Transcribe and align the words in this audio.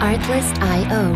Artlist.io. 0.00 1.12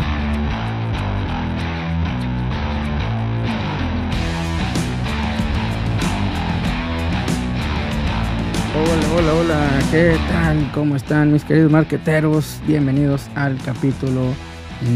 Hola, 8.75 9.07
hola, 9.15 9.33
hola, 9.33 9.69
¿qué 9.89 10.15
tal? 10.29 10.71
¿Cómo 10.71 10.95
están 10.95 11.33
mis 11.33 11.43
queridos 11.43 11.71
marqueteros? 11.71 12.61
Bienvenidos 12.67 13.27
al 13.33 13.57
capítulo 13.65 14.21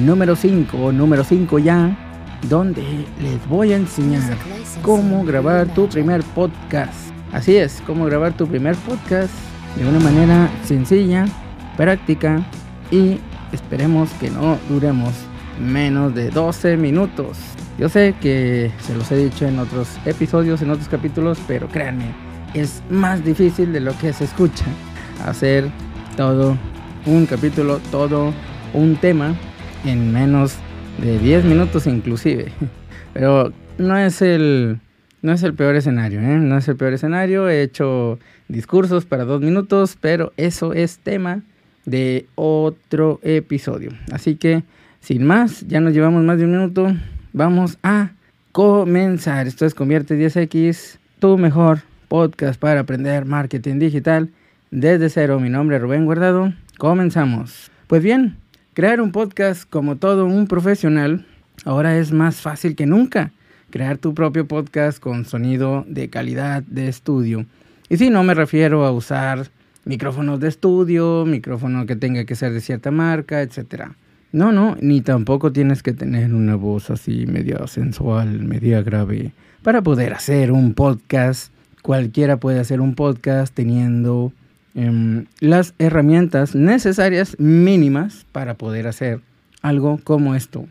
número 0.05 0.35
5, 0.35 0.91
número 0.91 1.23
5 1.23 1.57
ya, 1.57 1.97
donde 2.47 2.83
les 3.19 3.47
voy 3.47 3.73
a 3.73 3.77
enseñar 3.77 4.37
cómo 4.83 5.23
grabar 5.23 5.65
tu 5.73 5.89
primer 5.89 6.21
podcast. 6.35 7.11
Así 7.31 7.57
es, 7.57 7.81
cómo 7.87 8.05
grabar 8.05 8.33
tu 8.33 8.45
primer 8.45 8.75
podcast 8.75 9.33
de 9.75 9.87
una 9.87 9.99
manera 9.99 10.47
sencilla, 10.63 11.25
práctica 11.75 12.45
y 12.91 13.19
esperemos 13.51 14.09
que 14.19 14.29
no 14.29 14.57
duremos 14.69 15.13
menos 15.59 16.15
de 16.15 16.29
12 16.29 16.77
minutos. 16.77 17.37
Yo 17.77 17.89
sé 17.89 18.15
que 18.21 18.71
se 18.79 18.95
los 18.95 19.11
he 19.11 19.17
dicho 19.17 19.45
en 19.45 19.59
otros 19.59 19.87
episodios, 20.05 20.61
en 20.61 20.71
otros 20.71 20.89
capítulos, 20.89 21.39
pero 21.47 21.67
créanme, 21.67 22.05
es 22.53 22.81
más 22.89 23.23
difícil 23.23 23.71
de 23.71 23.79
lo 23.79 23.97
que 23.99 24.13
se 24.13 24.25
escucha 24.25 24.65
hacer 25.25 25.69
todo 26.17 26.57
un 27.05 27.25
capítulo, 27.25 27.79
todo 27.91 28.33
un 28.73 28.95
tema 28.97 29.35
en 29.85 30.11
menos 30.11 30.55
de 31.01 31.17
10 31.19 31.45
minutos 31.45 31.87
inclusive. 31.87 32.51
Pero 33.13 33.51
no 33.77 33.97
es 33.97 34.21
el 34.21 34.79
no 35.21 35.33
es 35.33 35.43
el 35.43 35.53
peor 35.53 35.75
escenario, 35.75 36.21
¿eh? 36.21 36.37
No 36.37 36.57
es 36.57 36.67
el 36.67 36.77
peor 36.77 36.93
escenario. 36.93 37.49
He 37.49 37.61
hecho 37.61 38.19
discursos 38.47 39.05
para 39.05 39.25
dos 39.25 39.41
minutos, 39.41 39.97
pero 39.99 40.31
eso 40.37 40.73
es 40.73 40.99
tema 40.99 41.41
de 41.89 42.27
otro 42.35 43.19
episodio. 43.23 43.91
Así 44.11 44.35
que, 44.35 44.63
sin 44.99 45.25
más, 45.25 45.65
ya 45.67 45.79
nos 45.79 45.93
llevamos 45.93 46.23
más 46.23 46.37
de 46.37 46.45
un 46.45 46.51
minuto. 46.51 46.95
Vamos 47.33 47.77
a 47.83 48.11
comenzar. 48.51 49.47
Esto 49.47 49.65
es 49.65 49.73
Convierte 49.73 50.17
10X, 50.17 50.97
tu 51.19 51.37
mejor 51.37 51.81
podcast 52.07 52.59
para 52.59 52.81
aprender 52.81 53.25
marketing 53.25 53.79
digital 53.79 54.29
desde 54.71 55.09
cero. 55.09 55.39
Mi 55.39 55.49
nombre 55.49 55.77
es 55.77 55.81
Rubén 55.81 56.05
Guardado. 56.05 56.53
Comenzamos. 56.77 57.71
Pues 57.87 58.03
bien, 58.03 58.37
crear 58.73 59.01
un 59.01 59.11
podcast 59.11 59.69
como 59.69 59.97
todo 59.97 60.25
un 60.25 60.47
profesional 60.47 61.25
ahora 61.65 61.97
es 61.97 62.11
más 62.11 62.41
fácil 62.41 62.75
que 62.75 62.85
nunca 62.85 63.31
crear 63.69 63.97
tu 63.97 64.13
propio 64.13 64.47
podcast 64.47 64.99
con 64.99 65.25
sonido 65.25 65.85
de 65.87 66.09
calidad 66.09 66.63
de 66.63 66.87
estudio. 66.87 67.45
Y 67.89 67.97
si 67.97 68.09
no 68.09 68.23
me 68.23 68.33
refiero 68.33 68.85
a 68.85 68.91
usar 68.91 69.49
micrófonos 69.89 70.39
de 70.39 70.49
estudio, 70.49 71.25
micrófono 71.25 71.87
que 71.87 71.95
tenga 71.95 72.23
que 72.23 72.35
ser 72.35 72.53
de 72.53 72.61
cierta 72.61 72.91
marca, 72.91 73.41
etc. 73.41 73.85
No, 74.31 74.51
no, 74.51 74.77
ni 74.79 75.01
tampoco 75.01 75.51
tienes 75.51 75.81
que 75.81 75.93
tener 75.93 76.31
una 76.31 76.53
voz 76.53 76.91
así 76.91 77.25
media 77.25 77.65
sensual, 77.65 78.43
media 78.43 78.83
grave, 78.83 79.31
para 79.63 79.81
poder 79.81 80.13
hacer 80.13 80.51
un 80.51 80.75
podcast. 80.75 81.51
Cualquiera 81.81 82.37
puede 82.37 82.59
hacer 82.59 82.81
un 82.81 82.93
podcast 82.93 83.51
teniendo 83.51 84.31
em, 84.75 85.25
las 85.39 85.73
herramientas 85.79 86.53
necesarias 86.53 87.35
mínimas 87.39 88.27
para 88.31 88.53
poder 88.53 88.85
hacer 88.85 89.21
algo 89.63 89.99
como 90.03 90.35
esto. 90.35 90.67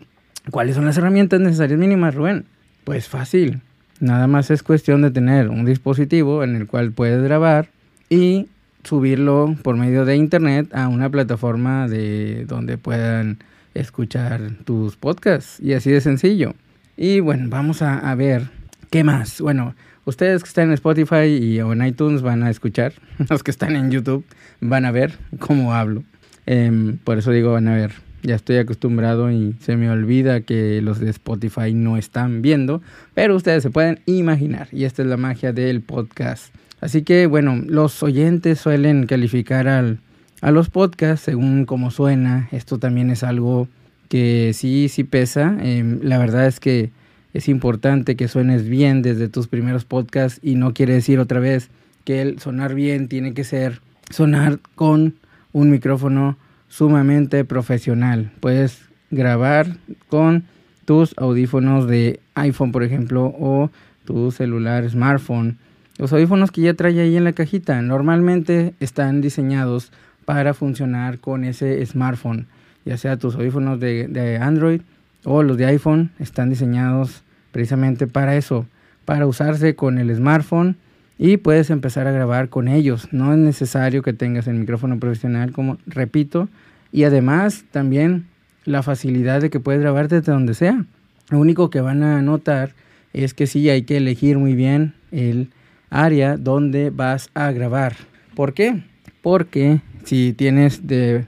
¿Cuáles 0.53 0.77
son 0.77 0.85
las 0.85 0.97
herramientas 0.97 1.41
necesarias 1.41 1.81
mínimas, 1.81 2.15
Rubén? 2.15 2.45
Pues 2.85 3.09
fácil. 3.09 3.63
Nada 3.99 4.29
más 4.29 4.53
es 4.53 4.63
cuestión 4.63 5.03
de 5.03 5.11
tener 5.11 5.49
un 5.49 5.65
dispositivo 5.65 6.45
en 6.45 6.55
el 6.55 6.69
cual 6.69 6.93
puedes 6.93 7.21
grabar 7.21 7.69
y 8.09 8.47
subirlo 8.85 9.57
por 9.63 9.77
medio 9.77 10.05
de 10.05 10.17
internet 10.17 10.75
a 10.75 10.89
una 10.89 11.11
plataforma 11.11 11.89
de 11.89 12.45
donde 12.47 12.79
puedan 12.79 13.39
escuchar 13.75 14.41
tus 14.65 14.97
podcasts 14.97 15.61
y 15.61 15.75
así 15.75 15.91
de 15.91 16.01
sencillo. 16.01 16.55
Y 16.97 17.21
bueno, 17.21 17.47
vamos 17.49 17.83
a, 17.83 18.15
ver 18.15 18.49
qué 18.91 19.05
más. 19.05 19.41
Bueno, 19.41 19.75
ustedes 20.05 20.43
que 20.43 20.49
están 20.49 20.69
en 20.69 20.75
Spotify 20.75 21.27
y 21.27 21.61
o 21.61 21.73
en 21.73 21.85
iTunes 21.85 22.23
van 22.23 22.43
a 22.43 22.51
escuchar, 22.51 22.93
los 23.31 23.43
que 23.43 23.51
están 23.51 23.77
en 23.77 23.91
YouTube 23.91 24.25
van 24.61 24.85
a 24.85 24.91
ver 24.91 25.19
cómo 25.39 25.75
hablo. 25.75 26.03
Em, 26.47 26.97
por 26.99 27.19
eso 27.19 27.31
digo 27.31 27.53
van 27.53 27.69
a 27.69 27.75
ver 27.75 28.09
ya 28.23 28.35
estoy 28.35 28.57
acostumbrado 28.57 29.31
y 29.31 29.55
se 29.61 29.77
me 29.77 29.91
olvida 29.91 30.41
que 30.41 30.83
los 30.83 30.99
de 30.99 31.11
Spotify 31.11 31.73
no 31.73 31.97
están 31.97 32.43
viendo, 32.43 32.83
pero 33.15 33.37
ustedes 33.37 33.63
se 33.63 33.71
pueden 33.71 34.01
imaginar 34.07 34.69
y 34.73 34.85
esta 34.85 35.03
es 35.03 35.09
la 35.09 35.17
magia 35.17 35.53
del 35.53 35.81
podcast. 35.83 36.53
Así 36.81 37.03
que 37.03 37.27
bueno, 37.27 37.63
los 37.67 38.03
oyentes 38.03 38.61
suelen 38.61 39.07
calificar 39.07 39.69
al, 39.69 39.99
a 40.41 40.51
los 40.51 40.71
podcasts 40.71 41.25
según 41.25 41.65
cómo 41.65 41.91
suena. 41.91 42.49
Esto 42.53 42.79
también 42.79 43.11
es 43.11 43.23
algo 43.23 43.69
que 44.09 44.53
sí, 44.55 44.89
sí 44.89 45.05
pesa. 45.05 45.57
Em, 45.61 46.01
la 46.03 46.19
verdad 46.19 46.47
es 46.47 46.61
que 46.61 46.91
es 47.35 47.49
importante 47.49 48.17
que 48.17 48.29
suenes 48.29 48.69
bien 48.69 49.03
desde 49.03 49.29
tus 49.29 49.49
primeros 49.49 49.85
podcasts 49.85 50.41
y 50.43 50.55
no 50.55 50.73
quiere 50.73 50.95
decir 50.95 51.19
otra 51.19 51.41
vez 51.41 51.71
que 52.05 52.23
el 52.23 52.39
sonar 52.41 52.75
bien 52.75 53.09
tiene 53.09 53.35
que 53.35 53.45
ser 53.45 53.83
sonar 54.11 54.61
con 54.75 55.17
un 55.53 55.71
micrófono 55.71 56.39
sumamente 56.69 57.45
profesional. 57.45 58.31
Puedes 58.41 58.89
grabar 59.11 59.77
con 60.09 60.45
tus 60.85 61.15
audífonos 61.19 61.87
de 61.87 62.21
iPhone, 62.35 62.73
por 62.73 62.83
ejemplo, 62.83 63.35
o 63.39 63.71
tu 64.05 64.31
celular 64.31 64.89
smartphone. 64.89 65.59
Los 65.99 66.13
audífonos 66.13 66.53
que 66.53 66.61
ya 66.61 66.75
trae 66.75 67.01
ahí 67.01 67.17
en 67.17 67.25
la 67.25 67.33
cajita 67.33 67.83
normalmente 67.83 68.75
están 68.79 69.21
diseñados 69.21 69.91
para 70.25 70.55
funcionar 70.55 71.19
con 71.19 71.45
ese 71.45 71.85
smartphone, 71.85 72.47
ya 72.85 72.97
sea 72.97 73.17
tus 73.17 73.35
audífonos 73.35 73.81
de, 73.81 74.07
de 74.07 74.37
Android 74.37 74.81
o 75.25 75.43
los 75.43 75.57
de 75.57 75.67
iPhone 75.67 76.11
están 76.21 76.51
diseñados 76.51 77.25
precisamente 77.51 78.07
para 78.07 78.37
eso, 78.37 78.67
para 79.05 79.27
usarse 79.27 79.75
con 79.75 79.99
el 79.99 80.15
smartphone 80.15 80.77
y 81.19 81.37
puedes 81.37 81.71
empezar 81.71 82.07
a 82.07 82.13
grabar 82.13 82.49
con 82.49 82.69
ellos. 82.69 83.09
No 83.13 83.33
es 83.33 83.39
necesario 83.39 84.03
que 84.03 84.13
tengas 84.13 84.47
el 84.47 84.55
micrófono 84.55 85.01
profesional, 85.01 85.51
como 85.51 85.79
repito, 85.87 86.49
y 86.93 87.05
además 87.05 87.65
también 87.73 88.27
la 88.65 88.85
facilidad 88.85 89.41
de 89.41 89.51
que 89.51 89.59
puedes 89.59 89.81
grabar 89.81 90.09
desde 90.09 90.31
donde 90.31 90.55
sea. 90.55 90.85
Lo 91.31 91.41
único 91.41 91.71
que 91.71 91.81
van 91.81 92.05
a 92.05 92.23
notar 92.23 92.75
es 93.13 93.35
que 93.35 93.49
sí 93.49 93.69
hay 93.69 93.83
que 93.83 93.97
elegir 93.97 94.39
muy 94.39 94.55
bien 94.55 94.95
el 95.11 95.51
área 95.91 96.37
donde 96.37 96.91
vas 96.91 97.31
a 97.35 97.51
grabar. 97.53 97.95
¿Por 98.35 98.55
qué? 98.55 98.83
Porque 99.23 99.81
si 100.05 100.33
tienes 100.33 100.87
de, 100.87 101.25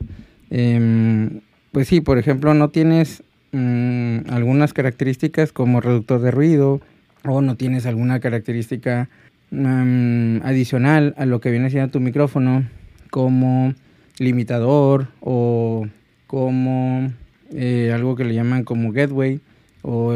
em, 0.50 1.40
pues 1.72 1.88
sí, 1.88 2.00
por 2.00 2.18
ejemplo, 2.18 2.54
no 2.54 2.70
tienes 2.70 3.22
mm, 3.52 4.30
algunas 4.30 4.72
características 4.72 5.52
como 5.52 5.80
reductor 5.80 6.20
de 6.20 6.30
ruido 6.30 6.80
o 7.24 7.40
no 7.40 7.56
tienes 7.56 7.86
alguna 7.86 8.20
característica 8.20 9.08
mm, 9.50 10.42
adicional 10.44 11.14
a 11.18 11.26
lo 11.26 11.40
que 11.40 11.50
viene 11.50 11.70
siendo 11.70 11.90
tu 11.90 12.00
micrófono 12.00 12.64
como 13.10 13.74
limitador 14.18 15.08
o 15.20 15.86
como 16.26 17.12
eh, 17.52 17.90
algo 17.92 18.14
que 18.14 18.24
le 18.24 18.34
llaman 18.34 18.64
como 18.64 18.92
gateway 18.92 19.40
o 19.82 20.14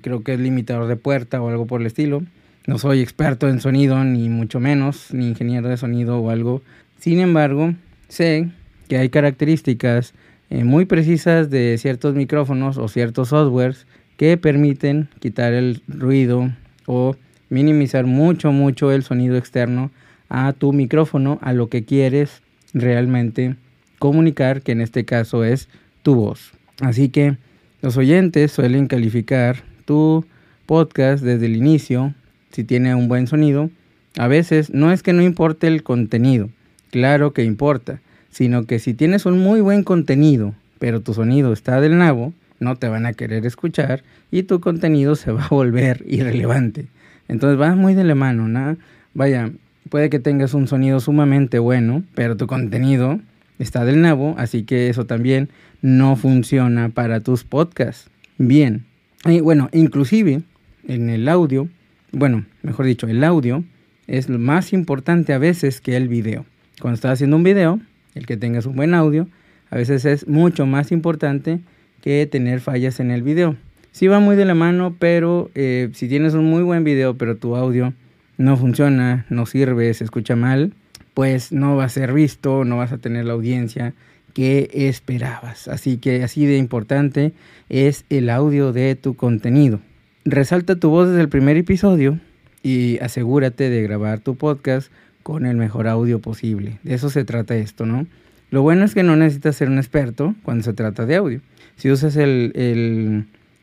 creo 0.00 0.22
que 0.24 0.34
es 0.34 0.40
limitador 0.40 0.88
de 0.88 0.96
puerta 0.96 1.40
o 1.40 1.48
algo 1.48 1.66
por 1.66 1.80
el 1.80 1.86
estilo. 1.86 2.22
No 2.68 2.76
soy 2.76 3.00
experto 3.00 3.48
en 3.48 3.62
sonido 3.62 4.04
ni 4.04 4.28
mucho 4.28 4.60
menos, 4.60 5.14
ni 5.14 5.28
ingeniero 5.28 5.70
de 5.70 5.78
sonido 5.78 6.18
o 6.18 6.28
algo. 6.28 6.60
Sin 6.98 7.18
embargo, 7.18 7.72
sé 8.08 8.50
que 8.88 8.98
hay 8.98 9.08
características 9.08 10.12
eh, 10.50 10.64
muy 10.64 10.84
precisas 10.84 11.48
de 11.48 11.78
ciertos 11.78 12.14
micrófonos 12.14 12.76
o 12.76 12.88
ciertos 12.88 13.30
softwares 13.30 13.86
que 14.18 14.36
permiten 14.36 15.08
quitar 15.18 15.54
el 15.54 15.80
ruido 15.88 16.50
o 16.84 17.16
minimizar 17.48 18.04
mucho, 18.04 18.52
mucho 18.52 18.92
el 18.92 19.02
sonido 19.02 19.38
externo 19.38 19.90
a 20.28 20.52
tu 20.52 20.74
micrófono, 20.74 21.38
a 21.40 21.54
lo 21.54 21.70
que 21.70 21.86
quieres 21.86 22.42
realmente 22.74 23.56
comunicar, 23.98 24.60
que 24.60 24.72
en 24.72 24.82
este 24.82 25.06
caso 25.06 25.42
es 25.42 25.70
tu 26.02 26.16
voz. 26.16 26.52
Así 26.82 27.08
que 27.08 27.38
los 27.80 27.96
oyentes 27.96 28.52
suelen 28.52 28.88
calificar 28.88 29.64
tu 29.86 30.26
podcast 30.66 31.24
desde 31.24 31.46
el 31.46 31.56
inicio, 31.56 32.12
si 32.50 32.64
tiene 32.64 32.94
un 32.94 33.08
buen 33.08 33.26
sonido. 33.26 33.70
A 34.16 34.28
veces 34.28 34.70
no 34.72 34.92
es 34.92 35.02
que 35.02 35.12
no 35.12 35.22
importe 35.22 35.66
el 35.66 35.82
contenido, 35.82 36.50
claro 36.90 37.32
que 37.32 37.44
importa, 37.44 38.00
sino 38.30 38.64
que 38.64 38.78
si 38.78 38.94
tienes 38.94 39.26
un 39.26 39.38
muy 39.38 39.60
buen 39.60 39.84
contenido, 39.84 40.54
pero 40.78 41.00
tu 41.00 41.14
sonido 41.14 41.52
está 41.52 41.80
del 41.80 41.98
nabo, 41.98 42.32
no 42.60 42.76
te 42.76 42.88
van 42.88 43.06
a 43.06 43.12
querer 43.12 43.46
escuchar 43.46 44.02
y 44.30 44.44
tu 44.44 44.60
contenido 44.60 45.14
se 45.14 45.30
va 45.30 45.44
a 45.44 45.48
volver 45.48 46.04
irrelevante. 46.08 46.86
Entonces 47.28 47.60
va 47.60 47.74
muy 47.74 47.94
de 47.94 48.04
la 48.04 48.14
mano, 48.14 48.48
¿no? 48.48 48.76
Vaya, 49.14 49.50
Puede 49.88 50.10
que 50.10 50.18
tengas 50.18 50.54
un 50.54 50.68
sonido 50.68 51.00
sumamente 51.00 51.58
bueno, 51.58 52.02
pero 52.14 52.36
tu 52.36 52.46
contenido 52.46 53.20
está 53.58 53.84
del 53.84 54.02
nabo, 54.02 54.34
así 54.36 54.64
que 54.64 54.90
eso 54.90 55.06
también 55.06 55.48
no 55.80 56.16
funciona 56.16 56.90
para 56.90 57.20
tus 57.20 57.44
podcasts. 57.44 58.10
Bien, 58.36 58.84
y 59.24 59.40
bueno, 59.40 59.70
inclusive 59.72 60.42
en 60.86 61.08
el 61.08 61.28
audio, 61.28 61.68
bueno, 62.12 62.44
mejor 62.62 62.86
dicho, 62.86 63.06
el 63.06 63.22
audio 63.24 63.64
es 64.06 64.28
lo 64.28 64.38
más 64.38 64.72
importante 64.72 65.32
a 65.32 65.38
veces 65.38 65.80
que 65.80 65.96
el 65.96 66.08
video. 66.08 66.46
Cuando 66.80 66.94
estás 66.94 67.12
haciendo 67.12 67.36
un 67.36 67.42
video, 67.42 67.80
el 68.14 68.26
que 68.26 68.36
tengas 68.36 68.66
un 68.66 68.76
buen 68.76 68.94
audio, 68.94 69.28
a 69.70 69.76
veces 69.76 70.04
es 70.04 70.26
mucho 70.26 70.66
más 70.66 70.92
importante 70.92 71.60
que 72.00 72.26
tener 72.26 72.60
fallas 72.60 73.00
en 73.00 73.10
el 73.10 73.22
video. 73.22 73.56
Sí 73.92 74.06
va 74.06 74.20
muy 74.20 74.36
de 74.36 74.44
la 74.44 74.54
mano, 74.54 74.96
pero 74.98 75.50
eh, 75.54 75.90
si 75.92 76.08
tienes 76.08 76.34
un 76.34 76.44
muy 76.44 76.62
buen 76.62 76.84
video, 76.84 77.18
pero 77.18 77.36
tu 77.36 77.56
audio 77.56 77.92
no 78.36 78.56
funciona, 78.56 79.26
no 79.28 79.44
sirve, 79.44 79.92
se 79.92 80.04
escucha 80.04 80.36
mal, 80.36 80.72
pues 81.14 81.52
no 81.52 81.76
va 81.76 81.84
a 81.84 81.88
ser 81.88 82.12
visto, 82.12 82.64
no 82.64 82.76
vas 82.76 82.92
a 82.92 82.98
tener 82.98 83.24
la 83.24 83.32
audiencia 83.32 83.94
que 84.32 84.70
esperabas. 84.72 85.68
Así 85.68 85.98
que 85.98 86.22
así 86.22 86.46
de 86.46 86.56
importante 86.56 87.32
es 87.68 88.04
el 88.08 88.30
audio 88.30 88.72
de 88.72 88.94
tu 88.94 89.14
contenido. 89.14 89.80
Resalta 90.30 90.76
tu 90.76 90.90
voz 90.90 91.08
desde 91.08 91.22
el 91.22 91.30
primer 91.30 91.56
episodio 91.56 92.20
y 92.62 92.98
asegúrate 92.98 93.70
de 93.70 93.82
grabar 93.82 94.20
tu 94.20 94.36
podcast 94.36 94.92
con 95.22 95.46
el 95.46 95.56
mejor 95.56 95.88
audio 95.88 96.18
posible. 96.18 96.78
De 96.82 96.92
eso 96.92 97.08
se 97.08 97.24
trata 97.24 97.56
esto, 97.56 97.86
¿no? 97.86 98.06
Lo 98.50 98.60
bueno 98.60 98.84
es 98.84 98.92
que 98.92 99.02
no 99.02 99.16
necesitas 99.16 99.56
ser 99.56 99.70
un 99.70 99.78
experto 99.78 100.34
cuando 100.42 100.64
se 100.64 100.74
trata 100.74 101.06
de 101.06 101.16
audio. 101.16 101.40
Si 101.76 101.90
usas 101.90 102.14
el, 102.16 102.52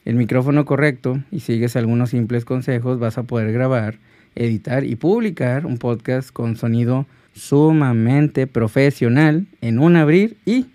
el, 0.06 0.16
micrófono 0.16 0.66
correcto 0.66 1.22
y 1.30 1.42
sigues 1.42 1.76
algunos 1.76 2.10
simples 2.10 2.46
consejos, 2.46 2.98
vas 2.98 3.20
a 3.20 3.24
poder 3.24 3.52
grabar, 3.52 4.00
editar 4.34 4.86
y 4.86 4.96
publicar 4.96 5.68
un 5.68 5.78
podcast 5.78 6.32
con 6.32 6.56
sonido 6.56 7.06
sumamente 7.34 8.48
profesional 8.48 9.46
en 9.62 9.78
un 9.78 9.98
abrir 9.98 10.36
y 10.48 10.66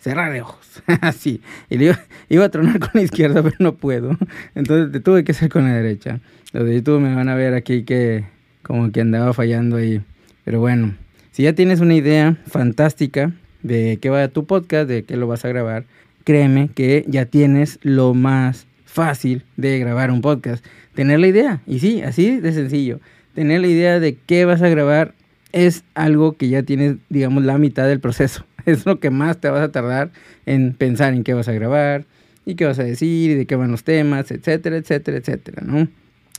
cerrar 0.00 0.32
de 0.32 0.42
ojos. 0.42 0.82
Así. 1.00 1.40
Y 1.68 1.82
iba, 1.82 2.00
iba, 2.28 2.44
a 2.46 2.48
tronar 2.48 2.80
con 2.80 2.90
la 2.94 3.02
izquierda, 3.02 3.42
pero 3.44 3.56
no 3.58 3.76
puedo. 3.76 4.16
Entonces 4.54 4.90
te 4.90 5.00
tuve 5.00 5.22
que 5.22 5.32
hacer 5.32 5.48
con 5.48 5.64
la 5.64 5.74
derecha. 5.74 6.20
Los 6.52 6.66
de 6.66 6.74
YouTube 6.74 7.00
me 7.00 7.14
van 7.14 7.28
a 7.28 7.34
ver 7.34 7.54
aquí 7.54 7.84
que 7.84 8.24
como 8.62 8.90
que 8.90 9.00
andaba 9.00 9.32
fallando 9.32 9.76
ahí. 9.76 10.02
Pero 10.44 10.60
bueno, 10.60 10.94
si 11.30 11.44
ya 11.44 11.52
tienes 11.52 11.80
una 11.80 11.94
idea 11.94 12.36
fantástica 12.46 13.32
de 13.62 13.98
qué 14.00 14.10
va 14.10 14.26
tu 14.28 14.46
podcast, 14.46 14.88
de 14.88 15.04
qué 15.04 15.16
lo 15.16 15.26
vas 15.26 15.44
a 15.44 15.48
grabar, 15.48 15.84
créeme 16.24 16.70
que 16.74 17.04
ya 17.06 17.26
tienes 17.26 17.78
lo 17.82 18.14
más 18.14 18.66
fácil 18.84 19.44
de 19.56 19.78
grabar 19.78 20.10
un 20.10 20.22
podcast. 20.22 20.64
Tener 20.94 21.20
la 21.20 21.28
idea. 21.28 21.60
Y 21.66 21.78
sí, 21.78 22.02
así 22.02 22.40
de 22.40 22.52
sencillo. 22.52 23.00
Tener 23.34 23.60
la 23.60 23.68
idea 23.68 24.00
de 24.00 24.16
qué 24.16 24.44
vas 24.44 24.60
a 24.62 24.68
grabar 24.68 25.14
es 25.52 25.84
algo 25.94 26.36
que 26.36 26.48
ya 26.48 26.62
tienes, 26.62 26.96
digamos, 27.08 27.44
la 27.44 27.58
mitad 27.58 27.86
del 27.86 28.00
proceso. 28.00 28.44
Es 28.66 28.84
lo 28.84 29.00
que 29.00 29.08
más 29.08 29.38
te 29.38 29.48
vas 29.48 29.62
a 29.62 29.72
tardar 29.72 30.10
en 30.44 30.74
pensar 30.74 31.14
en 31.14 31.24
qué 31.24 31.32
vas 31.32 31.48
a 31.48 31.52
grabar 31.52 32.04
y 32.44 32.56
qué 32.56 32.66
vas 32.66 32.78
a 32.78 32.84
decir 32.84 33.30
y 33.30 33.34
de 33.34 33.46
qué 33.46 33.56
van 33.56 33.70
los 33.70 33.84
temas, 33.84 34.30
etcétera, 34.30 34.76
etcétera, 34.76 35.16
etcétera, 35.16 35.62
¿no? 35.64 35.88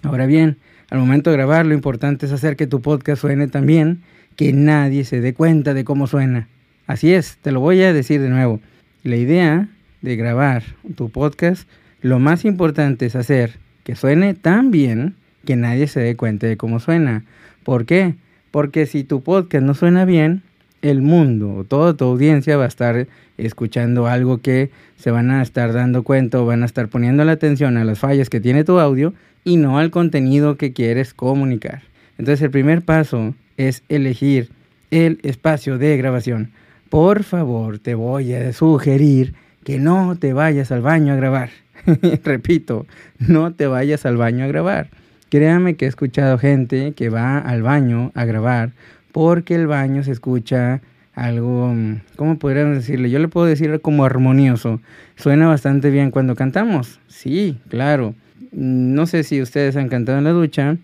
Ahora 0.03 0.27
bien, 0.27 0.57
al 0.91 0.99
momento 0.99 1.31
de 1.31 1.37
grabar 1.37 1.65
lo 1.65 1.73
importante 1.73 2.27
es 2.27 2.31
hacer 2.31 2.55
que 2.55 2.67
tu 2.67 2.79
podcast 2.81 3.21
suene 3.21 3.47
tan 3.47 3.65
bien 3.65 4.03
que 4.35 4.53
nadie 4.53 5.03
se 5.03 5.19
dé 5.19 5.33
cuenta 5.33 5.73
de 5.73 5.83
cómo 5.83 6.05
suena. 6.05 6.47
Así 6.85 7.13
es, 7.13 7.37
te 7.41 7.51
lo 7.51 7.59
voy 7.59 7.81
a 7.81 7.91
decir 7.91 8.21
de 8.21 8.29
nuevo. 8.29 8.59
La 9.03 9.15
idea 9.15 9.69
de 10.01 10.15
grabar 10.15 10.63
tu 10.95 11.09
podcast, 11.09 11.67
lo 12.01 12.19
más 12.19 12.45
importante 12.45 13.05
es 13.05 13.15
hacer 13.15 13.59
que 13.83 13.95
suene 13.95 14.33
tan 14.33 14.69
bien 14.71 15.15
que 15.45 15.55
nadie 15.55 15.87
se 15.87 15.99
dé 15.99 16.15
cuenta 16.15 16.47
de 16.47 16.57
cómo 16.57 16.79
suena. 16.79 17.23
¿Por 17.63 17.85
qué? 17.85 18.15
Porque 18.51 18.85
si 18.85 19.03
tu 19.03 19.21
podcast 19.21 19.65
no 19.65 19.73
suena 19.73 20.05
bien, 20.05 20.43
el 20.81 21.01
mundo, 21.01 21.65
toda 21.67 21.95
tu 21.95 22.05
audiencia 22.05 22.57
va 22.57 22.65
a 22.65 22.67
estar 22.67 23.07
escuchando 23.37 24.07
algo 24.07 24.39
que 24.39 24.71
se 24.97 25.11
van 25.11 25.31
a 25.31 25.41
estar 25.41 25.73
dando 25.73 26.03
cuenta 26.03 26.39
o 26.39 26.45
van 26.45 26.63
a 26.63 26.65
estar 26.65 26.87
poniendo 26.87 27.23
la 27.23 27.33
atención 27.33 27.77
a 27.77 27.85
las 27.85 27.99
fallas 27.99 28.29
que 28.29 28.39
tiene 28.39 28.63
tu 28.63 28.79
audio 28.79 29.13
y 29.43 29.57
no 29.57 29.79
al 29.79 29.91
contenido 29.91 30.57
que 30.57 30.73
quieres 30.73 31.13
comunicar. 31.13 31.83
Entonces 32.17 32.41
el 32.41 32.51
primer 32.51 32.81
paso 32.81 33.35
es 33.57 33.83
elegir 33.89 34.49
el 34.91 35.19
espacio 35.23 35.77
de 35.77 35.97
grabación. 35.97 36.51
Por 36.89 37.23
favor, 37.23 37.79
te 37.79 37.95
voy 37.95 38.33
a 38.33 38.51
sugerir 38.53 39.33
que 39.63 39.79
no 39.79 40.17
te 40.19 40.33
vayas 40.33 40.71
al 40.71 40.81
baño 40.81 41.13
a 41.13 41.15
grabar. 41.15 41.49
Repito, 42.23 42.85
no 43.19 43.53
te 43.53 43.67
vayas 43.67 44.05
al 44.05 44.17
baño 44.17 44.43
a 44.43 44.47
grabar. 44.47 44.89
Créame 45.31 45.77
que 45.77 45.85
he 45.85 45.87
escuchado 45.87 46.37
gente 46.37 46.91
que 46.91 47.07
va 47.07 47.37
al 47.37 47.61
baño 47.61 48.11
a 48.15 48.25
grabar 48.25 48.71
porque 49.13 49.55
el 49.55 49.65
baño 49.65 50.03
se 50.03 50.11
escucha 50.11 50.81
algo, 51.13 51.73
¿cómo 52.17 52.37
podríamos 52.37 52.75
decirle? 52.75 53.09
Yo 53.09 53.17
le 53.17 53.29
puedo 53.29 53.45
decir 53.45 53.79
como 53.79 54.03
armonioso. 54.03 54.81
Suena 55.15 55.47
bastante 55.47 55.89
bien 55.89 56.11
cuando 56.11 56.35
cantamos. 56.35 56.99
Sí, 57.07 57.57
claro. 57.69 58.13
No 58.51 59.05
sé 59.05 59.23
si 59.23 59.41
ustedes 59.41 59.77
han 59.77 59.87
cantado 59.87 60.17
en 60.17 60.25
la 60.25 60.31
ducha, 60.31 60.75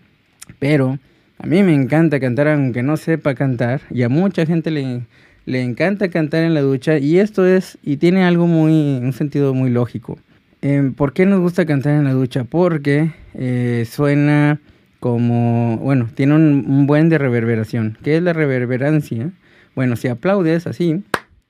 pero 0.58 0.98
a 1.36 1.46
mí 1.46 1.62
me 1.62 1.74
encanta 1.74 2.18
cantar 2.18 2.48
aunque 2.48 2.82
no 2.82 2.96
sepa 2.96 3.34
cantar 3.34 3.82
y 3.90 4.02
a 4.02 4.08
mucha 4.08 4.46
gente 4.46 4.70
le, 4.70 5.02
le 5.44 5.60
encanta 5.60 6.08
cantar 6.08 6.44
en 6.44 6.54
la 6.54 6.62
ducha 6.62 6.96
y 6.96 7.18
esto 7.18 7.46
es, 7.46 7.76
y 7.82 7.98
tiene 7.98 8.24
algo 8.24 8.46
muy, 8.46 8.72
un 8.96 9.12
sentido 9.12 9.52
muy 9.52 9.68
lógico. 9.68 10.18
Eh, 10.60 10.92
¿Por 10.96 11.12
qué 11.12 11.24
nos 11.24 11.40
gusta 11.40 11.66
cantar 11.66 11.94
en 11.94 12.04
la 12.04 12.12
ducha? 12.12 12.44
Porque 12.44 13.12
eh, 13.34 13.86
suena 13.88 14.60
como, 14.98 15.78
bueno, 15.78 16.08
tiene 16.14 16.34
un, 16.34 16.86
buen 16.86 17.08
de 17.08 17.18
reverberación. 17.18 17.96
¿Qué 18.02 18.16
es 18.16 18.22
la 18.22 18.32
reverberancia? 18.32 19.30
Bueno, 19.76 19.94
si 19.94 20.08
aplaudes 20.08 20.66
así, 20.66 21.04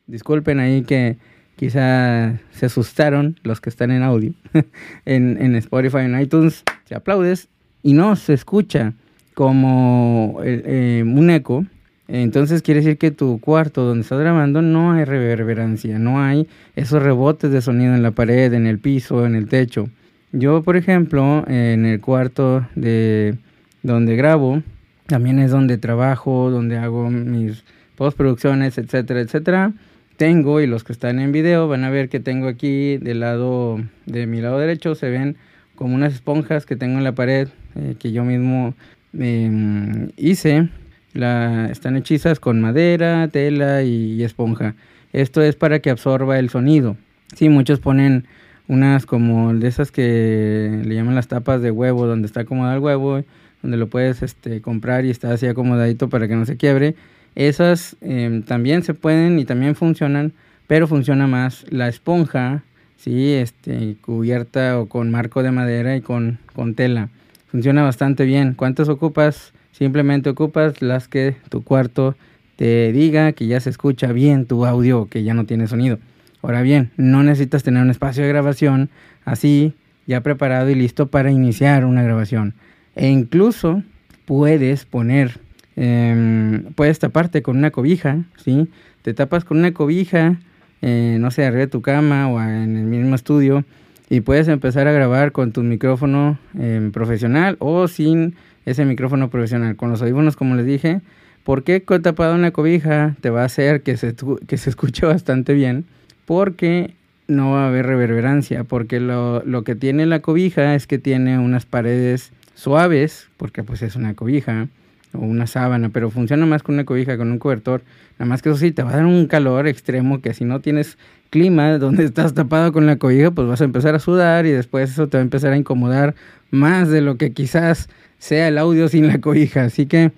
disculpen 0.06 0.60
ahí 0.60 0.82
que 0.82 1.16
quizá 1.56 2.38
se 2.50 2.66
asustaron 2.66 3.40
los 3.42 3.60
que 3.60 3.70
están 3.70 3.90
en 3.90 4.02
audio, 4.02 4.34
en, 5.06 5.40
en, 5.40 5.56
Spotify, 5.56 6.00
en 6.00 6.20
iTunes, 6.20 6.62
si 6.84 6.94
aplaudes 6.94 7.48
y 7.82 7.94
no 7.94 8.14
se 8.16 8.34
escucha 8.34 8.92
como 9.32 10.40
eh, 10.44 11.02
un 11.06 11.30
eco, 11.30 11.64
entonces 12.08 12.62
quiere 12.62 12.80
decir 12.80 12.96
que 12.96 13.10
tu 13.10 13.38
cuarto 13.38 13.84
donde 13.84 14.02
estás 14.02 14.18
grabando 14.18 14.62
no 14.62 14.92
hay 14.92 15.04
reverberancia, 15.04 15.98
no 15.98 16.22
hay 16.22 16.48
esos 16.74 17.02
rebotes 17.02 17.50
de 17.50 17.60
sonido 17.60 17.94
en 17.94 18.02
la 18.02 18.12
pared, 18.12 18.52
en 18.54 18.66
el 18.66 18.78
piso, 18.78 19.26
en 19.26 19.34
el 19.34 19.46
techo. 19.46 19.90
Yo, 20.32 20.62
por 20.62 20.76
ejemplo, 20.76 21.44
en 21.48 21.84
el 21.84 22.00
cuarto 22.00 22.66
de 22.74 23.36
donde 23.82 24.16
grabo, 24.16 24.62
también 25.06 25.38
es 25.38 25.50
donde 25.50 25.76
trabajo, 25.76 26.50
donde 26.50 26.78
hago 26.78 27.10
mis 27.10 27.64
postproducciones, 27.96 28.78
etcétera, 28.78 29.20
etcétera. 29.20 29.72
Tengo, 30.16 30.60
y 30.60 30.66
los 30.66 30.84
que 30.84 30.92
están 30.92 31.18
en 31.20 31.30
video 31.30 31.68
van 31.68 31.84
a 31.84 31.90
ver 31.90 32.08
que 32.08 32.20
tengo 32.20 32.48
aquí 32.48 32.96
del 32.96 33.20
lado 33.20 33.78
de 34.06 34.26
mi 34.26 34.40
lado 34.40 34.58
derecho, 34.58 34.94
se 34.94 35.10
ven 35.10 35.36
como 35.74 35.94
unas 35.94 36.14
esponjas 36.14 36.66
que 36.66 36.76
tengo 36.76 36.98
en 36.98 37.04
la 37.04 37.12
pared 37.12 37.48
eh, 37.76 37.94
que 37.98 38.12
yo 38.12 38.24
mismo 38.24 38.74
em, 39.12 40.08
hice 40.16 40.68
están 41.14 41.96
hechizas 41.96 42.40
con 42.40 42.60
madera, 42.60 43.28
tela 43.28 43.82
y, 43.82 44.22
esponja. 44.22 44.74
Esto 45.12 45.42
es 45.42 45.56
para 45.56 45.80
que 45.80 45.90
absorba 45.90 46.38
el 46.38 46.50
sonido. 46.50 46.96
Sí, 47.34 47.48
muchos 47.48 47.80
ponen 47.80 48.26
unas 48.68 49.06
como 49.06 49.54
de 49.54 49.68
esas 49.68 49.90
que 49.90 50.82
le 50.84 50.94
llaman 50.94 51.14
las 51.14 51.28
tapas 51.28 51.62
de 51.62 51.70
huevo, 51.70 52.06
donde 52.06 52.26
está 52.26 52.40
acomodado 52.42 52.76
el 52.76 52.82
huevo, 52.82 53.24
donde 53.62 53.76
lo 53.76 53.88
puedes 53.88 54.22
este, 54.22 54.60
comprar 54.60 55.04
y 55.04 55.10
está 55.10 55.32
así 55.32 55.46
acomodadito 55.46 56.08
para 56.08 56.28
que 56.28 56.36
no 56.36 56.44
se 56.44 56.56
quiebre. 56.56 56.94
Esas 57.34 57.96
em, 58.00 58.42
también 58.42 58.82
se 58.82 58.94
pueden 58.94 59.38
y 59.38 59.44
también 59.44 59.74
funcionan, 59.74 60.32
pero 60.66 60.86
funciona 60.86 61.26
más 61.26 61.64
la 61.70 61.88
esponja, 61.88 62.62
sí, 62.96 63.32
este, 63.32 63.96
cubierta 64.02 64.78
o 64.78 64.86
con 64.86 65.10
marco 65.10 65.42
de 65.42 65.50
madera 65.50 65.96
y 65.96 66.00
con, 66.00 66.38
con 66.52 66.74
tela. 66.74 67.08
Funciona 67.46 67.82
bastante 67.82 68.24
bien. 68.24 68.54
¿Cuántas 68.54 68.88
ocupas? 68.90 69.52
Simplemente 69.78 70.28
ocupas 70.28 70.82
las 70.82 71.06
que 71.06 71.36
tu 71.50 71.62
cuarto 71.62 72.16
te 72.56 72.90
diga 72.90 73.30
que 73.30 73.46
ya 73.46 73.60
se 73.60 73.70
escucha 73.70 74.10
bien 74.10 74.44
tu 74.44 74.66
audio, 74.66 75.06
que 75.06 75.22
ya 75.22 75.34
no 75.34 75.46
tiene 75.46 75.68
sonido. 75.68 76.00
Ahora 76.42 76.62
bien, 76.62 76.90
no 76.96 77.22
necesitas 77.22 77.62
tener 77.62 77.84
un 77.84 77.90
espacio 77.90 78.24
de 78.24 78.28
grabación 78.28 78.90
así, 79.24 79.74
ya 80.04 80.20
preparado 80.20 80.68
y 80.68 80.74
listo 80.74 81.06
para 81.06 81.30
iniciar 81.30 81.84
una 81.84 82.02
grabación. 82.02 82.54
E 82.96 83.08
incluso 83.08 83.84
puedes 84.24 84.84
poner, 84.84 85.38
eh, 85.76 86.60
puedes 86.74 86.98
taparte 86.98 87.42
con 87.42 87.56
una 87.56 87.70
cobija, 87.70 88.24
¿sí? 88.44 88.66
Te 89.02 89.14
tapas 89.14 89.44
con 89.44 89.58
una 89.58 89.72
cobija, 89.72 90.40
eh, 90.82 91.18
no 91.20 91.30
sé, 91.30 91.46
arriba 91.46 91.60
de 91.60 91.68
tu 91.68 91.82
cama 91.82 92.26
o 92.26 92.42
en 92.42 92.76
el 92.76 92.84
mismo 92.84 93.14
estudio 93.14 93.64
y 94.10 94.22
puedes 94.22 94.48
empezar 94.48 94.88
a 94.88 94.92
grabar 94.92 95.32
con 95.32 95.52
tu 95.52 95.62
micrófono 95.62 96.38
em, 96.58 96.90
profesional 96.90 97.56
o 97.60 97.86
sin 97.88 98.34
ese 98.70 98.84
micrófono 98.84 99.30
profesional. 99.30 99.76
Con 99.76 99.90
los 99.90 100.02
audífonos, 100.02 100.36
como 100.36 100.54
les 100.54 100.66
dije, 100.66 101.00
¿por 101.44 101.62
qué 101.62 101.80
tapado 101.80 102.34
una 102.34 102.50
cobija 102.50 103.16
te 103.20 103.30
va 103.30 103.42
a 103.42 103.46
hacer 103.46 103.82
que 103.82 103.96
se, 103.96 104.14
que 104.46 104.56
se 104.58 104.70
escuche 104.70 105.06
bastante 105.06 105.54
bien? 105.54 105.84
Porque 106.26 106.94
no 107.26 107.52
va 107.52 107.64
a 107.64 107.68
haber 107.68 107.86
reverberancia, 107.86 108.64
porque 108.64 109.00
lo, 109.00 109.42
lo, 109.44 109.62
que 109.62 109.74
tiene 109.74 110.06
la 110.06 110.20
cobija 110.20 110.74
es 110.74 110.86
que 110.86 110.98
tiene 110.98 111.38
unas 111.38 111.66
paredes 111.66 112.32
suaves, 112.54 113.28
porque 113.36 113.62
pues 113.62 113.82
es 113.82 113.96
una 113.96 114.14
cobija 114.14 114.68
o 115.12 115.18
una 115.20 115.46
sábana, 115.46 115.90
pero 115.90 116.10
funciona 116.10 116.46
más 116.46 116.62
con 116.62 116.74
una 116.74 116.84
cobija, 116.84 117.16
con 117.16 117.30
un 117.30 117.38
cobertor. 117.38 117.82
Nada 118.18 118.28
más 118.28 118.42
que 118.42 118.48
eso 118.48 118.58
sí, 118.58 118.72
te 118.72 118.82
va 118.82 118.90
a 118.90 118.96
dar 118.96 119.06
un 119.06 119.26
calor 119.26 119.68
extremo 119.68 120.20
que 120.20 120.34
si 120.34 120.44
no 120.44 120.60
tienes 120.60 120.98
clima 121.30 121.78
donde 121.78 122.04
estás 122.04 122.34
tapado 122.34 122.72
con 122.72 122.86
la 122.86 122.96
cobija, 122.96 123.30
pues 123.30 123.46
vas 123.46 123.60
a 123.60 123.64
empezar 123.64 123.94
a 123.94 123.98
sudar 123.98 124.46
y 124.46 124.50
después 124.50 124.90
eso 124.90 125.08
te 125.08 125.18
va 125.18 125.20
a 125.20 125.24
empezar 125.24 125.52
a 125.52 125.56
incomodar 125.56 126.14
más 126.50 126.88
de 126.88 127.00
lo 127.00 127.16
que 127.16 127.32
quizás 127.32 127.88
sea 128.18 128.48
el 128.48 128.58
audio 128.58 128.88
sin 128.88 129.06
la 129.06 129.20
cobija. 129.20 129.64
Así 129.64 129.86
que 129.86 130.12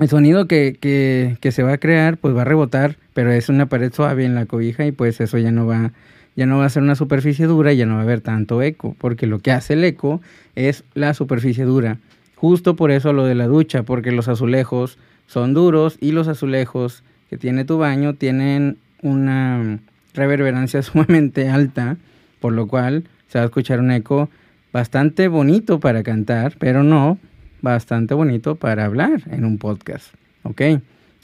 el 0.00 0.08
sonido 0.08 0.46
que, 0.46 0.76
que, 0.80 1.36
que, 1.40 1.52
se 1.52 1.62
va 1.62 1.74
a 1.74 1.78
crear 1.78 2.16
pues 2.16 2.36
va 2.36 2.42
a 2.42 2.44
rebotar, 2.44 2.96
pero 3.12 3.32
es 3.32 3.48
una 3.48 3.66
pared 3.66 3.92
suave 3.92 4.24
en 4.24 4.34
la 4.34 4.46
cobija 4.46 4.86
y 4.86 4.92
pues 4.92 5.20
eso 5.20 5.38
ya 5.38 5.50
no 5.50 5.66
va 5.66 5.92
ya 6.36 6.46
no 6.46 6.58
va 6.58 6.66
a 6.66 6.68
ser 6.68 6.82
una 6.82 6.96
superficie 6.96 7.46
dura 7.46 7.72
y 7.72 7.76
ya 7.76 7.86
no 7.86 7.94
va 7.94 8.00
a 8.00 8.02
haber 8.02 8.20
tanto 8.20 8.60
eco, 8.62 8.96
porque 8.98 9.26
lo 9.26 9.38
que 9.38 9.52
hace 9.52 9.74
el 9.74 9.84
eco 9.84 10.20
es 10.54 10.84
la 10.94 11.14
superficie 11.14 11.64
dura. 11.64 11.98
Justo 12.34 12.76
por 12.76 12.90
eso 12.90 13.12
lo 13.12 13.24
de 13.24 13.34
la 13.34 13.46
ducha, 13.46 13.84
porque 13.84 14.10
los 14.12 14.28
azulejos 14.28 14.98
son 15.26 15.54
duros 15.54 15.96
y 16.00 16.12
los 16.12 16.28
azulejos 16.28 17.04
que 17.30 17.38
tiene 17.38 17.64
tu 17.64 17.78
baño 17.78 18.14
tienen 18.14 18.78
una 19.02 19.78
reverberancia 20.12 20.82
sumamente 20.82 21.48
alta, 21.48 21.96
por 22.40 22.52
lo 22.52 22.66
cual 22.66 23.04
se 23.28 23.38
va 23.38 23.44
a 23.44 23.46
escuchar 23.46 23.80
un 23.80 23.92
eco 23.92 24.28
bastante 24.72 25.28
bonito 25.28 25.78
para 25.78 26.02
cantar, 26.02 26.56
pero 26.58 26.82
no 26.82 27.18
bastante 27.64 28.14
bonito 28.14 28.54
para 28.54 28.84
hablar 28.84 29.22
en 29.30 29.44
un 29.44 29.58
podcast. 29.58 30.14
¿Ok? 30.44 30.62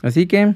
Así 0.02 0.26
que 0.26 0.54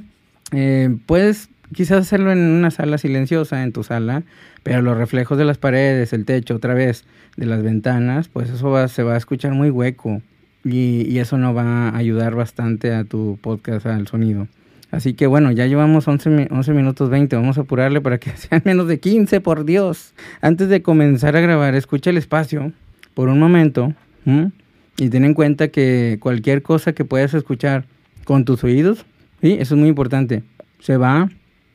eh, 0.52 0.96
puedes 1.06 1.48
quizás 1.72 2.00
hacerlo 2.00 2.32
en 2.32 2.38
una 2.38 2.70
sala 2.70 2.98
silenciosa, 2.98 3.62
en 3.62 3.72
tu 3.72 3.84
sala, 3.84 4.22
pero 4.62 4.82
los 4.82 4.96
reflejos 4.96 5.38
de 5.38 5.44
las 5.44 5.58
paredes, 5.58 6.12
el 6.12 6.24
techo, 6.24 6.56
otra 6.56 6.74
vez, 6.74 7.04
de 7.36 7.46
las 7.46 7.62
ventanas, 7.62 8.28
pues 8.28 8.50
eso 8.50 8.70
va, 8.70 8.88
se 8.88 9.02
va 9.02 9.14
a 9.14 9.16
escuchar 9.16 9.52
muy 9.52 9.70
hueco 9.70 10.22
y, 10.64 11.18
eso 11.18 11.36
no 11.36 11.52
va 11.52 11.88
a 11.90 11.96
ayudar 11.96 12.34
bastante 12.34 12.94
a 12.94 13.04
tu 13.04 13.38
podcast, 13.40 13.86
al 13.86 14.06
sonido. 14.06 14.48
Así 14.90 15.14
que 15.14 15.26
bueno, 15.26 15.50
ya 15.50 15.66
llevamos 15.66 16.06
11, 16.06 16.48
11 16.50 16.72
minutos 16.72 17.10
20, 17.10 17.34
vamos 17.36 17.58
a 17.58 17.62
apurarle 17.62 18.00
para 18.00 18.18
que 18.18 18.30
sean 18.36 18.62
menos 18.64 18.86
de 18.86 19.00
15, 19.00 19.40
por 19.40 19.64
Dios. 19.64 20.14
Antes 20.40 20.68
de 20.68 20.82
comenzar 20.82 21.36
a 21.36 21.40
grabar, 21.40 21.74
escucha 21.74 22.10
el 22.10 22.16
espacio 22.16 22.72
por 23.14 23.28
un 23.28 23.38
momento 23.38 23.92
y 24.96 25.08
ten 25.08 25.24
en 25.24 25.34
cuenta 25.34 25.68
que 25.68 26.18
cualquier 26.20 26.62
cosa 26.62 26.92
que 26.92 27.04
puedas 27.04 27.34
escuchar 27.34 27.84
con 28.24 28.44
tus 28.44 28.64
oídos, 28.64 29.04
¿sí? 29.40 29.56
eso 29.60 29.74
es 29.74 29.80
muy 29.80 29.88
importante, 29.88 30.42
se 30.80 30.96
va 30.96 31.30